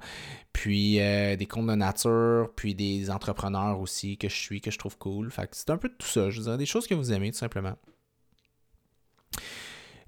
[0.52, 4.78] Puis euh, des comptes de nature, puis des entrepreneurs aussi que je suis, que je
[4.78, 5.32] trouve cool.
[5.32, 7.32] Fait que c'est un peu de tout ça, je dirais des choses que vous aimez
[7.32, 7.74] tout simplement.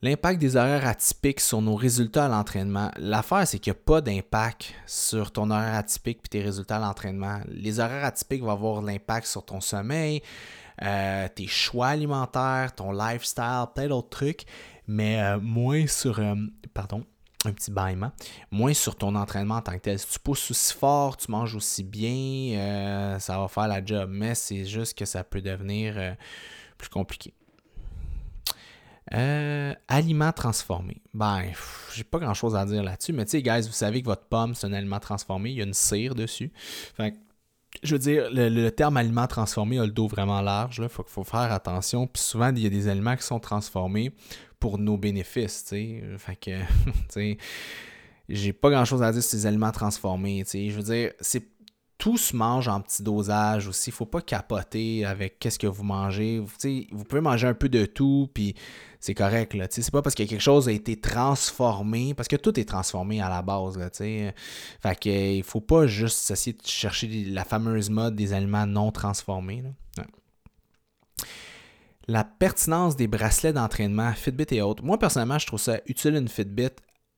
[0.02, 2.90] L'impact des horaires atypiques sur nos résultats à l'entraînement.
[2.96, 6.80] L'affaire, c'est qu'il n'y a pas d'impact sur ton horaire atypique et tes résultats à
[6.80, 7.40] l'entraînement.
[7.48, 10.22] Les horaires atypiques vont avoir l'impact sur ton sommeil,
[10.82, 14.44] euh, tes choix alimentaires, ton lifestyle, plein d'autres trucs,
[14.86, 16.18] mais euh, moins sur.
[16.18, 16.34] Euh,
[16.74, 17.04] pardon,
[17.44, 18.12] un petit bâillement,
[18.50, 19.98] moins sur ton entraînement en tant que tel.
[19.98, 24.34] Si tu pousses aussi fort, tu manges aussi bien, ça va faire la job, mais
[24.34, 26.16] c'est juste que ça peut devenir
[26.76, 27.32] plus compliqué.
[29.12, 31.02] Euh, aliments transformés.
[31.14, 31.42] Ben,
[31.92, 34.24] j'ai pas grand chose à dire là-dessus, mais tu sais, guys, vous savez que votre
[34.24, 36.52] pomme, c'est un aliment transformé, il y a une cire dessus.
[36.96, 37.16] Fait
[37.82, 40.80] je veux dire, le, terme aliment transformé a le dos vraiment large.
[40.82, 42.06] Il faut, faut faire attention.
[42.06, 44.12] Puis souvent, il y a des aliments qui sont transformés
[44.58, 45.64] pour nos bénéfices.
[45.66, 46.02] sais.
[46.18, 46.60] Fait que,
[48.28, 50.44] j'ai pas grand chose à dire sur ces aliments transformés.
[50.44, 50.68] sais.
[50.68, 51.46] Je veux dire, c'est
[52.00, 53.90] tout se mange en petit dosage aussi.
[53.90, 56.38] Il faut pas capoter avec qu'est-ce que vous mangez.
[56.40, 58.54] Vous, pouvez manger un peu de tout, puis
[59.00, 59.52] c'est correct.
[59.52, 59.66] Là.
[59.68, 63.28] C'est pas parce que quelque chose a été transformé, parce que tout est transformé à
[63.28, 63.76] la base.
[63.76, 68.66] Là, fait que, il faut pas juste essayer de chercher la fameuse mode des aliments
[68.66, 69.62] non transformés.
[72.08, 74.82] La pertinence des bracelets d'entraînement, Fitbit et autres.
[74.82, 76.70] Moi, personnellement, je trouve ça utile une Fitbit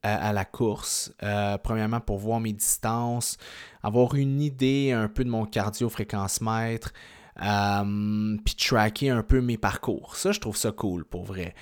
[0.03, 1.13] à, la course.
[1.23, 3.37] Euh, premièrement, pour voir mes distances,
[3.83, 6.93] avoir une idée un peu de mon cardio fréquence mètre,
[7.43, 10.17] euh, puis tracker un peu mes parcours.
[10.17, 11.55] Ça, je trouve ça cool pour vrai.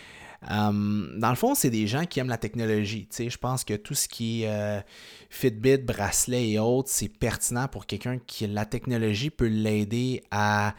[0.51, 3.07] Euh, dans le fond, c'est des gens qui aiment la technologie.
[3.19, 4.85] Je pense que tout ce qui est
[5.29, 10.75] Fitbit, bracelet et autres, c'est pertinent pour quelqu'un qui la technologie peut l'aider à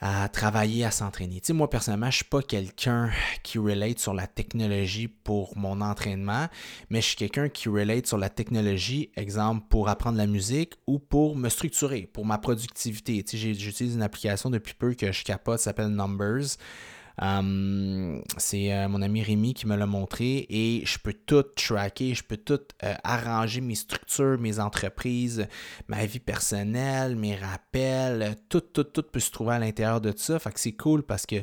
[0.00, 1.40] à travailler, à s'entraîner.
[1.40, 3.10] Tu sais, moi, personnellement, je suis pas quelqu'un
[3.42, 6.46] qui relate sur la technologie pour mon entraînement,
[6.90, 10.98] mais je suis quelqu'un qui relate sur la technologie, exemple, pour apprendre la musique ou
[10.98, 13.22] pour me structurer, pour ma productivité.
[13.24, 16.56] Tu sais, j'utilise une application depuis peu que je capote, s'appelle Numbers.
[17.20, 22.22] C'est euh, mon ami Rémi qui me l'a montré et je peux tout tracker, je
[22.22, 25.46] peux tout euh, arranger mes structures, mes entreprises,
[25.88, 30.38] ma vie personnelle, mes rappels, tout, tout, tout peut se trouver à l'intérieur de ça.
[30.38, 31.42] Fait que c'est cool parce que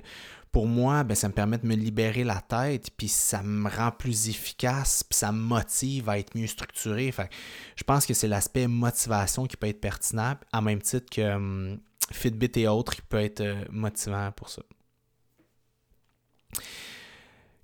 [0.55, 3.91] pour moi, ben, ça me permet de me libérer la tête, puis ça me rend
[3.91, 7.11] plus efficace, puis ça me motive à être mieux structuré.
[7.11, 7.29] Fait
[7.75, 11.79] je pense que c'est l'aspect motivation qui peut être pertinent, à même titre que hum,
[12.09, 14.61] Fitbit et autres, qui peut être euh, motivant pour ça.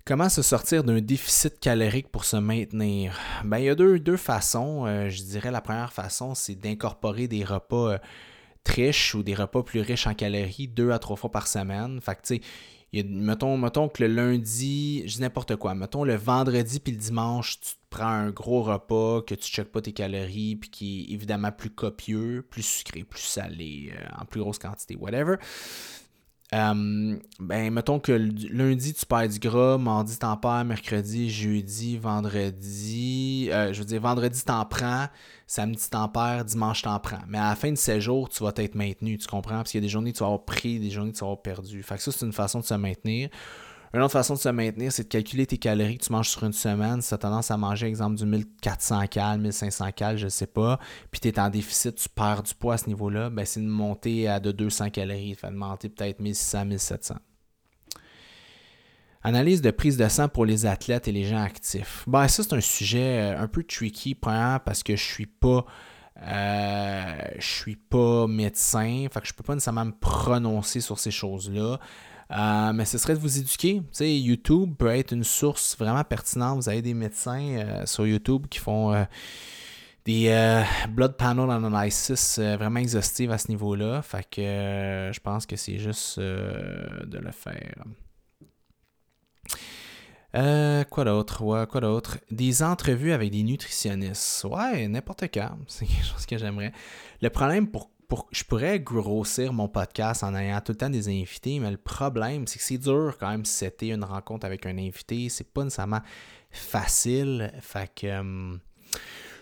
[0.04, 3.16] Comment se sortir d'un déficit calorique pour se maintenir?
[3.44, 4.84] Ben, il y a deux, deux façons.
[4.86, 7.98] Euh, je dirais la première façon, c'est d'incorporer des repas euh,
[8.64, 12.00] triches ou des repas plus riches en calories deux à trois fois par semaine.
[12.00, 12.40] Fait que, tu sais,
[13.04, 17.60] mettons, mettons que le lundi, je dis n'importe quoi, mettons le vendredi puis le dimanche,
[17.60, 21.00] tu te prends un gros repas, que tu ne checkes pas tes calories, puis qui
[21.00, 25.36] est évidemment plus copieux, plus sucré, plus salé, euh, en plus grosse quantité, whatever.
[26.54, 33.48] Euh, ben, mettons que lundi, tu perds du gras, mardi, t'en perds, mercredi, jeudi, vendredi.
[33.50, 35.06] Euh, je veux dire, vendredi, t'en prends,
[35.46, 37.22] samedi, t'en perds, dimanche, t'en prends.
[37.26, 39.56] Mais à la fin de ces jours, tu vas être maintenu, tu comprends?
[39.56, 41.42] Parce qu'il y a des journées, tu vas avoir pris, des journées, tu vas avoir
[41.42, 41.82] perdu.
[41.82, 43.30] Fait que ça, c'est une façon de se maintenir.
[43.94, 46.44] Une autre façon de se maintenir, c'est de calculer tes calories que tu manges sur
[46.44, 47.02] une semaine.
[47.02, 50.46] Si tu as tendance à manger, exemple, du 1400 cal, 1500 cal, je ne sais
[50.46, 50.78] pas,
[51.10, 53.66] puis tu es en déficit, tu perds du poids à ce niveau-là, ben, c'est de
[53.66, 55.34] monter à de 200 calories.
[55.34, 57.16] Fait de monter peut-être 1600, 1700.
[59.24, 62.04] Analyse de prise de sang pour les athlètes et les gens actifs.
[62.06, 65.66] Ben, ça, c'est un sujet euh, un peu tricky, premièrement parce que je suis pas.
[66.22, 71.10] Euh, je suis pas médecin, fait que je peux pas nécessairement me prononcer sur ces
[71.10, 71.78] choses-là.
[72.32, 73.82] Euh, mais ce serait de vous éduquer.
[74.00, 76.56] YouTube peut être une source vraiment pertinente.
[76.56, 79.04] Vous avez des médecins euh, sur YouTube qui font euh,
[80.04, 84.02] des blood panel analysis vraiment exhaustives à ce niveau-là.
[84.02, 87.84] Fait que je pense que c'est juste de le faire.
[90.90, 91.44] quoi d'autre?
[91.44, 92.18] Ouais, quoi d'autre?
[92.32, 94.44] Des entrevues avec des nutritionnistes.
[94.44, 95.56] Ouais, n'importe quand.
[95.68, 96.72] C'est quelque chose que j'aimerais.
[97.20, 97.91] Le problème pour
[98.30, 102.46] je pourrais grossir mon podcast en ayant tout le temps des invités, mais le problème,
[102.46, 105.28] c'est que c'est dur quand même c'était une rencontre avec un invité.
[105.28, 106.00] C'est pas nécessairement
[106.50, 107.52] facile.
[107.60, 108.56] Fait que euh,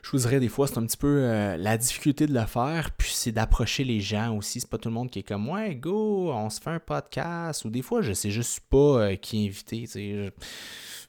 [0.03, 2.91] je vous dirais des fois, c'est un petit peu euh, la difficulté de le faire,
[2.93, 4.61] puis c'est d'approcher les gens aussi.
[4.61, 7.65] C'est pas tout le monde qui est comme Ouais, go, on se fait un podcast.
[7.65, 9.87] Ou des fois, je sais juste pas euh, qui inviter.
[9.87, 10.31] Je,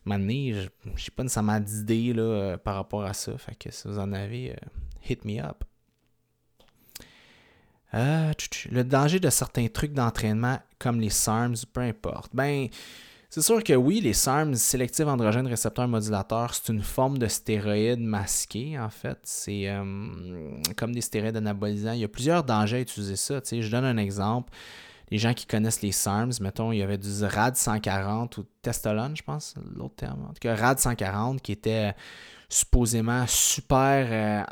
[0.06, 2.14] je j'ai pas nécessairement d'idée
[2.64, 3.38] par rapport à ça.
[3.38, 4.56] Fait que si vous en avez,
[5.08, 5.64] hit me up.
[7.94, 8.32] Euh,
[8.72, 12.32] le danger de certains trucs d'entraînement comme les SARMs, peu importe.
[12.34, 12.68] Ben,
[13.30, 18.00] c'est sûr que oui, les SARMs, sélectifs androgènes récepteurs modulateurs, c'est une forme de stéroïde
[18.00, 19.18] masqué, en fait.
[19.24, 19.84] C'est euh,
[20.76, 21.94] comme des stéroïdes anabolisants.
[21.94, 23.40] Il y a plusieurs dangers à utiliser ça.
[23.44, 24.52] Je donne un exemple.
[25.10, 29.16] les gens qui connaissent les SARMs, mettons, il y avait du RAD 140 ou Testolone,
[29.16, 30.24] je pense, l'autre terme.
[30.24, 31.94] En tout cas, RAD 140 qui était
[32.52, 34.44] supposément super euh,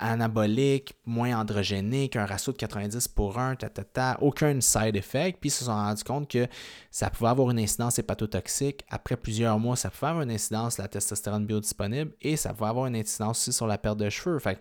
[0.00, 5.38] anabolique, moins androgénique, un ratio de 90 pour 1, ta, aucun side effect.
[5.40, 6.48] Puis ils se sont rendus compte que
[6.90, 8.84] ça pouvait avoir une incidence hépatotoxique.
[8.90, 12.86] Après plusieurs mois, ça pouvait avoir une incidence la testostérone biodisponible et ça pouvait avoir
[12.86, 14.38] une incidence aussi sur la perte de cheveux.
[14.40, 14.58] Fait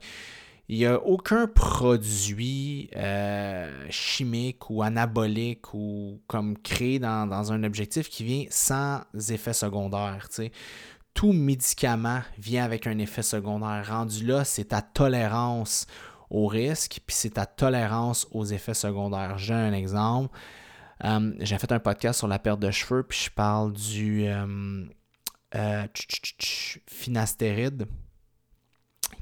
[0.69, 8.09] il n'y a aucun produit euh, chimique ou anabolique ou comme créé dans, un objectif
[8.09, 10.29] qui vient sans effet secondaire.
[11.13, 13.85] Tout médicament vient avec un effet secondaire.
[13.87, 15.87] Rendu là, c'est ta tolérance
[16.29, 19.37] au risque, puis c'est ta tolérance aux effets secondaires.
[19.37, 20.35] J'ai un exemple.
[21.03, 24.85] Euh, j'ai fait un podcast sur la perte de cheveux, puis je parle du euh,
[25.55, 25.87] euh,
[26.87, 27.85] finastéride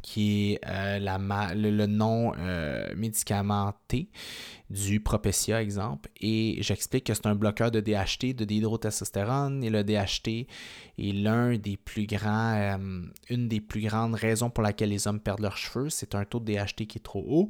[0.02, 1.18] qui est euh, la,
[1.54, 4.10] le, nom euh, médicamenté
[4.70, 6.10] du Propecia, exemple.
[6.20, 9.64] Et j'explique que c'est un bloqueur de DHT, de dihydrotestostérone.
[9.64, 10.48] Et le DHT
[10.98, 15.20] est l'un des plus grands, euh, une des plus grandes raisons pour laquelle les hommes
[15.20, 15.90] perdent leurs cheveux.
[15.90, 17.50] C'est un taux de DHT qui est trop haut.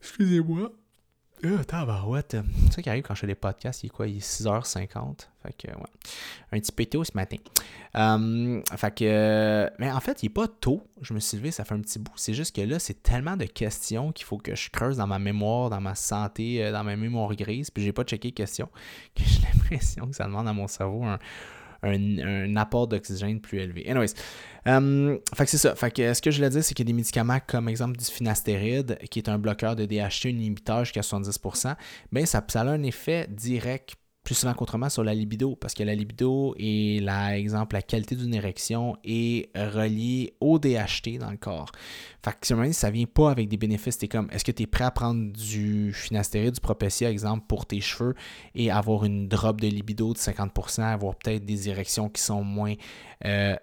[0.00, 0.72] Excusez-moi.
[1.42, 2.36] Ah, tabarouette.
[2.66, 4.06] C'est ça qui arrive quand je fais des podcasts, il est quoi?
[4.06, 5.28] Il est 6h50.
[5.42, 5.86] Fait que, ouais.
[6.52, 7.38] Un petit peu tôt ce matin.
[7.94, 10.86] Hum, fait que, mais en fait, il n'est pas tôt.
[11.00, 12.12] Je me suis levé, ça fait un petit bout.
[12.16, 15.18] C'est juste que là, c'est tellement de questions qu'il faut que je creuse dans ma
[15.18, 17.70] mémoire, dans ma santé, euh, dans ma mémoire grise.
[17.70, 18.68] Puis j'ai pas checké les questions.
[19.14, 21.18] Que j'ai l'impression que ça demande à mon cerveau un,
[21.82, 23.88] un, apport d'oxygène plus élevé.
[23.88, 24.14] Anyways,
[24.66, 25.74] um, fait que c'est ça.
[25.74, 27.96] Fait que ce que je voulais dire, c'est qu'il y a des médicaments comme exemple
[27.96, 31.74] du finastéride, qui est un bloqueur de DHT, un inhibiteur jusqu'à 70%,
[32.12, 33.94] ben ça, ça a un effet direct
[34.24, 38.14] plus souvent qu'autrement sur la libido, parce que la libido et la, exemple, la qualité
[38.16, 41.72] d'une érection est reliée au DHT dans le corps.
[42.22, 43.96] Fait que ça vient pas avec des bénéfices.
[43.96, 47.64] T'es comme, est-ce que tu es prêt à prendre du finastéride, du propecia, exemple, pour
[47.64, 48.14] tes cheveux
[48.54, 52.74] et avoir une drop de libido de 50%, avoir peut-être des érections qui sont moins
[53.24, 53.56] euh,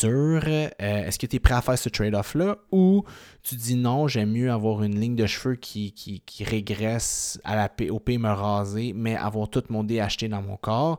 [0.00, 0.42] dures?
[0.46, 3.04] Euh, est-ce que tu es prêt à faire ce trade-off-là ou
[3.42, 7.70] tu dis non, j'aime mieux avoir une ligne de cheveux qui, qui, régresse à la,
[7.90, 10.98] au pays me raser, mais avoir tout mon DHT dans mon corps.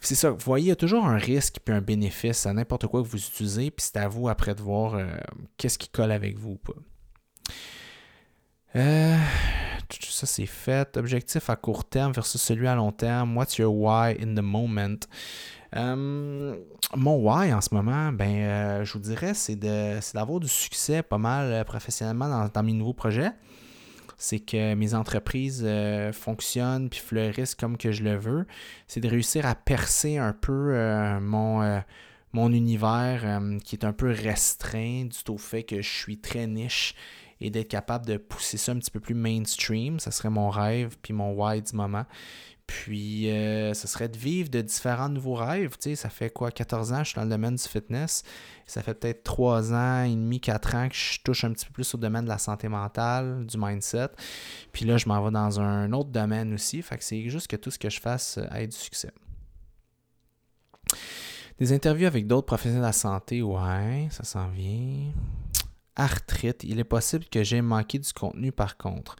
[0.00, 2.86] C'est ça, vous voyez, il y a toujours un risque puis un bénéfice à n'importe
[2.86, 5.06] quoi que vous utilisez, puis c'est à vous après de voir euh,
[5.56, 6.74] qu'est-ce qui colle avec vous ou pas.
[8.76, 9.16] Euh,
[9.88, 10.96] tout ça c'est fait.
[10.96, 13.36] Objectif à court terme versus celui à long terme.
[13.36, 15.06] What's your why in the moment?
[15.76, 16.56] Euh,
[16.96, 21.18] mon why en ce moment, ben, euh, je vous dirais, c'est d'avoir du succès pas
[21.18, 23.30] mal euh, professionnellement dans, mes nouveaux projets.
[24.16, 25.66] C'est que mes entreprises
[26.12, 28.46] fonctionnent puis fleurissent comme que je le veux.
[28.86, 30.74] C'est de réussir à percer un peu
[31.22, 31.82] mon,
[32.34, 36.94] mon univers qui est un peu restreint du tout fait que je suis très niche
[37.40, 39.98] et d'être capable de pousser ça un petit peu plus mainstream.
[39.98, 42.04] Ça serait mon rêve puis mon why du moment.
[42.70, 45.70] Puis, euh, ce serait de vivre de différents nouveaux rêves.
[45.72, 48.22] Tu sais, ça fait quoi, 14 ans que je suis dans le domaine du fitness?
[48.64, 51.72] Ça fait peut-être 3 ans et demi, 4 ans que je touche un petit peu
[51.72, 54.10] plus au domaine de la santé mentale, du mindset.
[54.70, 56.80] Puis là, je m'en vais dans un autre domaine aussi.
[56.80, 59.10] Fait que c'est juste que tout ce que je fasse ait du succès.
[61.58, 65.10] Des interviews avec d'autres professionnels de la santé, ouais, ça s'en vient.
[65.96, 69.16] Arthrite, il est possible que j'ai manqué du contenu par contre.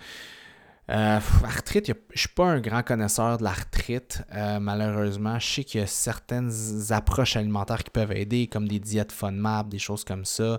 [0.90, 5.38] Euh, arthrite, je ne suis pas un grand connaisseur de l'arthrite, euh, malheureusement.
[5.38, 6.50] Je sais qu'il y a certaines
[6.90, 10.58] approches alimentaires qui peuvent aider, comme des diètes FODMAP, des choses comme ça.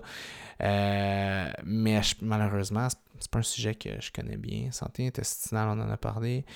[0.62, 4.70] Euh, mais malheureusement, c'est pas un sujet que je connais bien.
[4.70, 6.46] Santé intestinale, on en a parlé.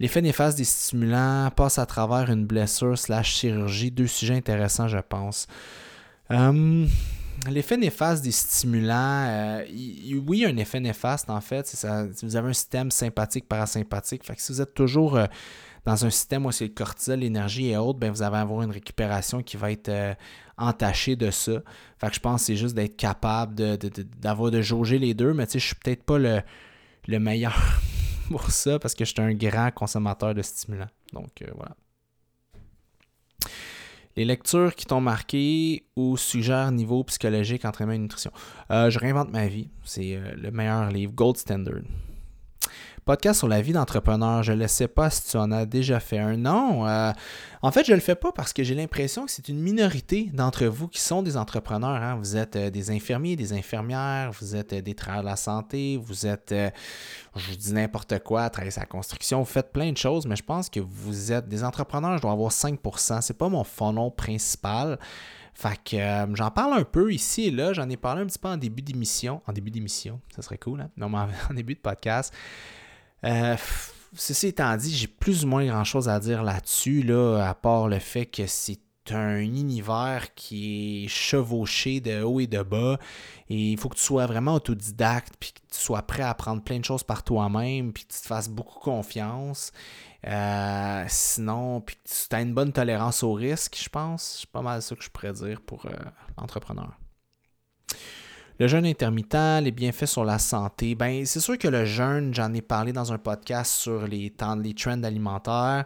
[0.00, 3.90] L'effet néfaste des stimulants passe à travers une blessure slash chirurgie.
[3.90, 5.48] Deux sujets intéressants, je pense.
[6.30, 6.88] Hum,
[7.50, 11.66] L'effet néfaste des stimulants, euh, oui, il y a un effet néfaste en fait.
[11.66, 14.24] Ça, vous avez un système sympathique, parasympathique.
[14.24, 15.26] Fait que si vous êtes toujours euh,
[15.84, 18.70] dans un système où c'est le cortisol, l'énergie est haute, ben vous allez avoir une
[18.70, 20.14] récupération qui va être euh,
[20.58, 21.60] entachée de ça.
[21.98, 23.54] Fait que je pense que c'est juste d'être capable
[24.20, 26.40] d'avoir de, jauger les deux, mais tu sais, je suis peut-être pas le,
[27.06, 27.56] le meilleur
[28.30, 30.90] pour ça parce que je suis un grand consommateur de stimulants.
[31.12, 31.76] Donc voilà.
[34.16, 38.30] Les lectures qui t'ont marqué ou suggèrent niveau psychologique, entraînement et nutrition.
[38.70, 39.68] Euh, je réinvente ma vie.
[39.84, 41.82] C'est euh, le meilleur livre, Gold Standard.
[43.06, 44.42] Podcast sur la vie d'entrepreneur.
[44.42, 46.36] Je ne sais pas si tu en as déjà fait un.
[46.36, 46.88] Non.
[46.88, 47.12] Euh,
[47.62, 50.28] en fait, je ne le fais pas parce que j'ai l'impression que c'est une minorité
[50.34, 52.02] d'entre vous qui sont des entrepreneurs.
[52.02, 52.16] Hein.
[52.16, 56.00] Vous êtes euh, des infirmiers, des infirmières, vous êtes euh, des travailleurs de la santé,
[56.02, 56.52] vous êtes,
[57.36, 60.68] je dis n'importe quoi, travaillez sa construction, vous faites plein de choses, mais je pense
[60.68, 63.20] que vous êtes des entrepreneurs, je dois avoir 5%.
[63.20, 64.98] C'est pas mon funnel principal.
[65.54, 67.72] Fait que j'en parle un peu ici et là.
[67.72, 69.42] J'en ai parlé un petit peu en début d'émission.
[69.46, 70.90] En début d'émission, ça serait cool, hein?
[70.96, 72.34] Non, mais en début de podcast.
[73.26, 73.56] Euh,
[74.14, 77.98] ceci étant dit, j'ai plus ou moins grand-chose à dire là-dessus, là, à part le
[77.98, 82.98] fait que c'est un univers qui est chevauché de haut et de bas.
[83.48, 86.62] Et il faut que tu sois vraiment autodidacte, puis que tu sois prêt à apprendre
[86.62, 89.72] plein de choses par toi-même, puis que tu te fasses beaucoup confiance.
[90.26, 94.38] Euh, sinon, puis que tu as une bonne tolérance au risque, je pense.
[94.40, 95.90] C'est pas mal ça que je pourrais dire pour euh,
[96.38, 96.92] l'entrepreneur.
[98.58, 100.94] Le jeûne intermittent, les bienfaits sur la santé.
[100.94, 104.56] Ben, c'est sûr que le jeûne, j'en ai parlé dans un podcast sur les, temps,
[104.56, 105.84] les trends alimentaires.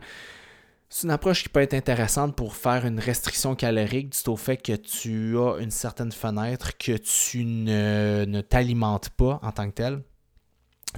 [0.88, 4.56] C'est une approche qui peut être intéressante pour faire une restriction calorique du au fait
[4.56, 9.74] que tu as une certaine fenêtre que tu ne, ne t'alimentes pas en tant que
[9.74, 10.02] tel.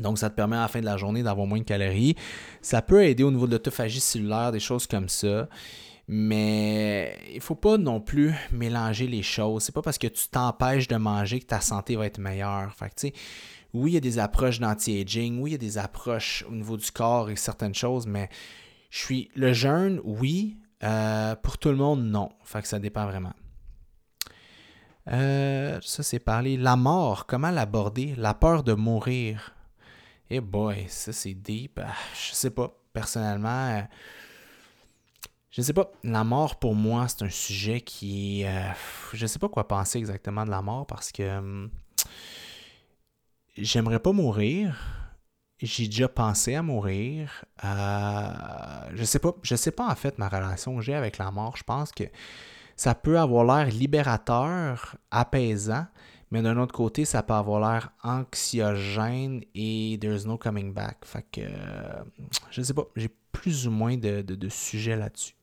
[0.01, 2.17] Donc, ça te permet à la fin de la journée d'avoir moins de calories.
[2.61, 5.49] Ça peut aider au niveau de l'autophagie cellulaire, des choses comme ça.
[6.15, 9.63] Mais il faut pas non plus mélanger les choses.
[9.63, 12.75] C'est pas parce que tu t'empêches de manger que ta santé va être meilleure.
[12.75, 13.15] Fait
[13.73, 16.77] oui, il y a des approches d'anti-aging, oui, il y a des approches au niveau
[16.77, 18.29] du corps et certaines choses, mais
[18.91, 20.59] je suis le jeûne, oui.
[20.85, 22.29] Euh, pour tout le monde, non.
[22.45, 23.33] Fait que ça dépend vraiment.
[25.11, 26.59] Euh, ça, c'est parler.
[26.59, 28.15] La mort, comment l'aborder?
[28.19, 29.55] La peur de mourir.
[30.29, 31.81] Eh boy, ça c'est deep.
[31.83, 32.71] Ah, je sais pas.
[32.93, 33.83] Personnellement, euh,
[35.53, 35.93] je sais pas.
[36.03, 38.45] La mort, pour moi, c'est un sujet qui.
[38.47, 38.71] Euh,
[39.13, 41.39] je sais pas quoi penser exactement de la mort parce que.
[41.39, 41.71] Hum,
[43.57, 44.75] j'aimerais pas mourir.
[45.61, 47.45] J'ai déjà pensé à mourir.
[47.65, 49.35] Euh, je sais pas.
[49.43, 51.57] Je sais pas en fait ma relation que j'ai avec la mort.
[51.59, 52.05] Je pense que
[52.75, 55.87] ça peut avoir l'air libérateur, apaisant,
[56.31, 61.05] mais d'un autre côté, ça peut avoir l'air anxiogène et there's no coming back.
[61.05, 62.03] Fait que, euh,
[62.51, 65.35] je sais pas, j'ai plus ou moins de, de sujets là-dessus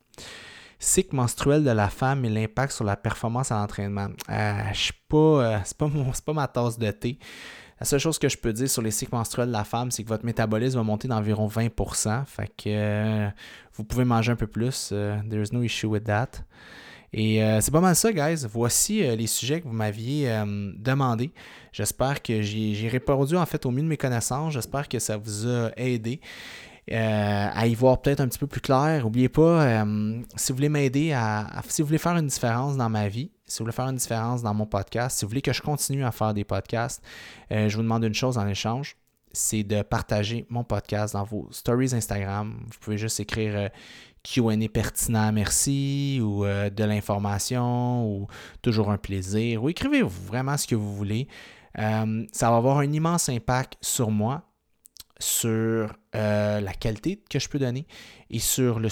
[0.80, 4.08] cycle menstruel de la femme et l'impact sur la performance à l'entraînement.
[4.30, 5.90] Euh, je suis pas, euh, c'est pas,
[6.26, 7.20] pas ma tasse de thé.
[7.80, 10.04] La seule chose que je peux dire sur les cycles menstruels de la femme, c'est
[10.04, 12.26] que votre métabolisme va monter d'environ 20%.
[12.26, 13.30] Fait que euh,
[13.74, 14.90] vous pouvez manger un peu plus.
[15.30, 16.30] there's no issue with that.
[17.12, 18.46] Et c'est pas mal ça, guys.
[18.52, 20.44] Voici les sujets que vous m'aviez
[20.78, 21.32] demandé.
[21.72, 24.54] J'espère que j'ai répondu en fait au mieux de mes connaissances.
[24.54, 26.20] J'espère que ça vous a aidé.
[26.92, 29.04] Euh, à y voir peut-être un petit peu plus clair.
[29.04, 32.90] N'oubliez pas, euh, si vous voulez m'aider à, Si vous voulez faire une différence dans
[32.90, 35.54] ma vie, si vous voulez faire une différence dans mon podcast, si vous voulez que
[35.54, 37.04] je continue à faire des podcasts,
[37.52, 38.98] euh, je vous demande une chose en échange
[39.32, 42.62] c'est de partager mon podcast dans vos stories Instagram.
[42.66, 43.70] Vous pouvez juste écrire
[44.24, 48.28] QA pertinent, merci, ou de l'information, ou
[48.64, 51.28] toujours un plaisir, ou écrivez vraiment ce que vous voulez.
[51.76, 54.49] ça va avoir un immense impact sur moi
[55.20, 57.86] sur euh, la qualité que je peux donner
[58.30, 58.90] et sur le,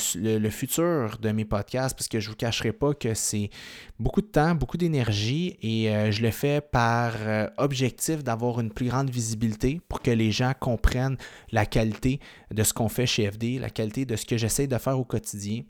[0.49, 3.49] futur de mes podcasts, parce que je ne vous cacherai pas que c'est
[3.97, 8.71] beaucoup de temps, beaucoup d'énergie et euh, je le fais par euh, objectif d'avoir une
[8.71, 11.17] plus grande visibilité pour que les gens comprennent
[11.51, 12.19] la qualité
[12.51, 15.05] de ce qu'on fait chez FD, la qualité de ce que j'essaie de faire au
[15.05, 15.63] quotidien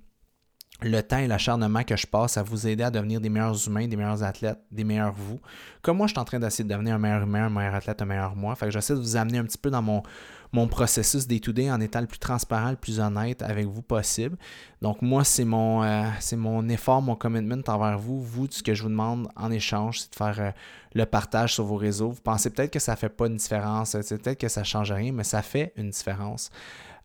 [0.82, 3.88] le temps et l'acharnement que je passe à vous aider à devenir des meilleurs humains,
[3.88, 5.40] des meilleurs athlètes, des meilleurs vous.
[5.82, 8.02] Comme moi, je suis en train d'essayer de devenir un meilleur humain, un meilleur athlète,
[8.02, 8.56] un meilleur moi.
[8.56, 10.04] Fait que j'essaie de vous amener un petit peu dans mon,
[10.68, 14.38] processus day-to-day en étant le plus transparent, le plus honnête avec vous possible.
[14.82, 18.22] Donc moi, c'est mon, euh, c'est mon effort, mon commitment envers vous.
[18.22, 20.52] Vous, ce que je vous demande en échange, c'est de faire euh,
[20.94, 22.10] le partage sur vos réseaux.
[22.10, 24.92] Vous pensez peut-être que ça ne fait pas une différence, peut-être que ça ne change
[24.92, 26.52] rien, mais ça fait une différence.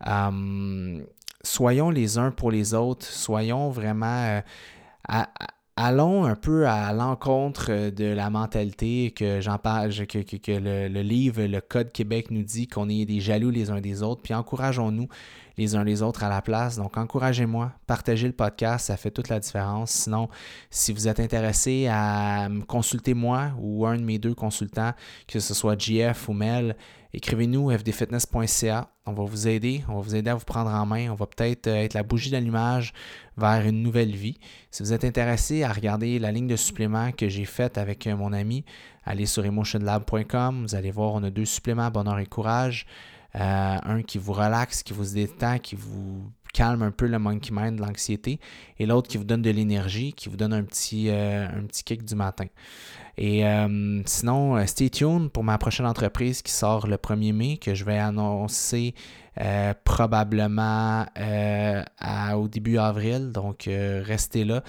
[0.04, 1.04] Hum,
[1.42, 4.40] soyons les uns pour les autres, soyons vraiment...
[5.08, 5.22] Euh,
[5.76, 10.18] allons un peu à l'encontre de la mentalité que j'en parle, que,
[10.52, 14.22] le, livre, le Code Québec nous dit qu'on est des jaloux les uns des autres,
[14.22, 15.08] puis encourageons-nous
[15.56, 16.76] les uns les autres à la place.
[16.76, 19.90] Donc, encouragez-moi, partagez le podcast, ça fait toute la différence.
[19.90, 20.28] Sinon,
[20.70, 24.92] si vous êtes intéressé à consulter moi ou un de mes deux consultants,
[25.26, 26.76] que ce soit JF ou Mel,
[27.12, 28.88] écrivez-nous fdfitness.ca.
[29.04, 31.10] On va vous aider, on va vous aider à vous prendre en main.
[31.10, 32.92] On va peut-être euh, être la bougie d'allumage
[33.36, 34.38] vers une nouvelle vie.
[34.70, 38.16] Si vous êtes intéressé à regarder la ligne de suppléments que j'ai faite avec euh,
[38.16, 38.64] mon ami,
[39.04, 40.62] allez sur emotionlab.com.
[40.62, 42.86] Vous allez voir, on a deux suppléments, bonheur et courage.
[43.34, 47.50] Euh, un qui vous relaxe, qui vous détend, qui vous calme un peu le monkey
[47.50, 48.38] mind, l'anxiété,
[48.78, 51.82] et l'autre qui vous donne de l'énergie, qui vous donne un petit, euh, un petit
[51.82, 52.44] kick du matin.
[53.16, 57.74] Et euh, sinon, stay tuned pour ma prochaine entreprise qui sort le 1er mai, que
[57.74, 58.94] je vais annoncer
[59.84, 61.06] probablement
[62.36, 63.32] au début avril.
[63.32, 64.62] Donc, restez là.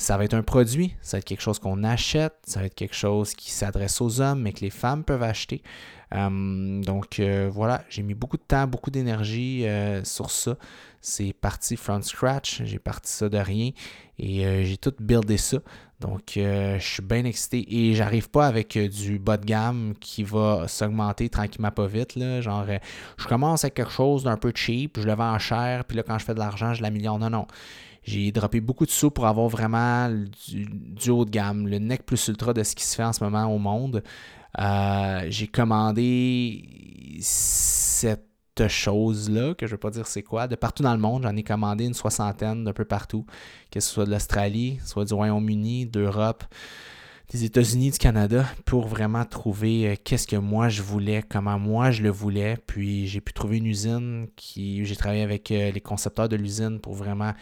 [0.00, 2.74] Ça va être un produit, ça va être quelque chose qu'on achète, ça va être
[2.76, 5.60] quelque chose qui s'adresse aux hommes, mais que les femmes peuvent acheter.
[6.14, 10.56] Euh, donc euh, voilà, j'ai mis beaucoup de temps, beaucoup d'énergie euh, sur ça.
[11.00, 13.70] C'est parti from scratch, j'ai parti ça de rien
[14.20, 15.58] et j'ai tout buildé ça.
[15.98, 20.66] Donc je suis bien excité et j'arrive pas avec du bas de gamme qui va
[20.68, 22.14] s'augmenter tranquillement pas vite.
[22.14, 22.40] Là.
[22.40, 22.66] Genre,
[23.16, 26.18] je commence avec quelque chose d'un peu cheap, je le vends cher, puis là quand
[26.18, 27.18] je fais de l'argent, je l'améliore.
[27.18, 27.46] Non, non.
[28.08, 30.08] J'ai droppé beaucoup de sous pour avoir vraiment
[30.48, 33.22] du, haut de gamme, le neck plus ultra de ce qui se fait en ce
[33.22, 34.02] moment au monde.
[34.58, 36.64] Euh, j'ai commandé
[37.20, 38.22] cette
[38.66, 41.24] chose-là, que je ne vais pas dire c'est quoi, de partout dans le monde.
[41.24, 43.26] J'en ai commandé une soixantaine d'un peu partout,
[43.70, 46.44] que ce soit de l'Australie, soit du Royaume-Uni, d'Europe,
[47.30, 51.90] des États-Unis, du Canada, pour vraiment trouver euh, qu'est-ce que moi je voulais, comment moi
[51.90, 52.56] je le voulais.
[52.66, 54.82] Puis j'ai pu trouver une usine qui.
[54.86, 57.34] J'ai travaillé avec euh, les concepteurs de l'usine pour vraiment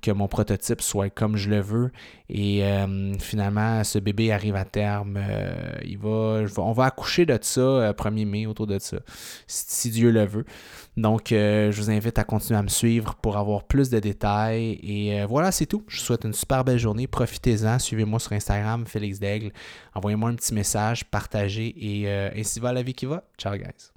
[0.00, 1.90] que mon prototype soit comme je le veux.
[2.28, 5.18] Et euh, finalement, ce bébé arrive à terme.
[5.20, 8.98] Euh, il va, on va accoucher de ça 1er euh, mai, autour de ça,
[9.46, 10.44] si, Dieu le veut.
[10.96, 14.78] Donc, je vous invite à continuer à me suivre pour avoir plus de détails.
[14.82, 15.84] Et voilà, c'est tout.
[15.88, 17.06] Je vous souhaite une super belle journée.
[17.06, 17.78] Profitez-en.
[17.78, 19.52] Suivez-moi sur Instagram, Félix Daigle.
[19.94, 23.24] Envoyez-moi un petit message, partagez et ainsi va la vie qui va.
[23.38, 23.95] Ciao, guys.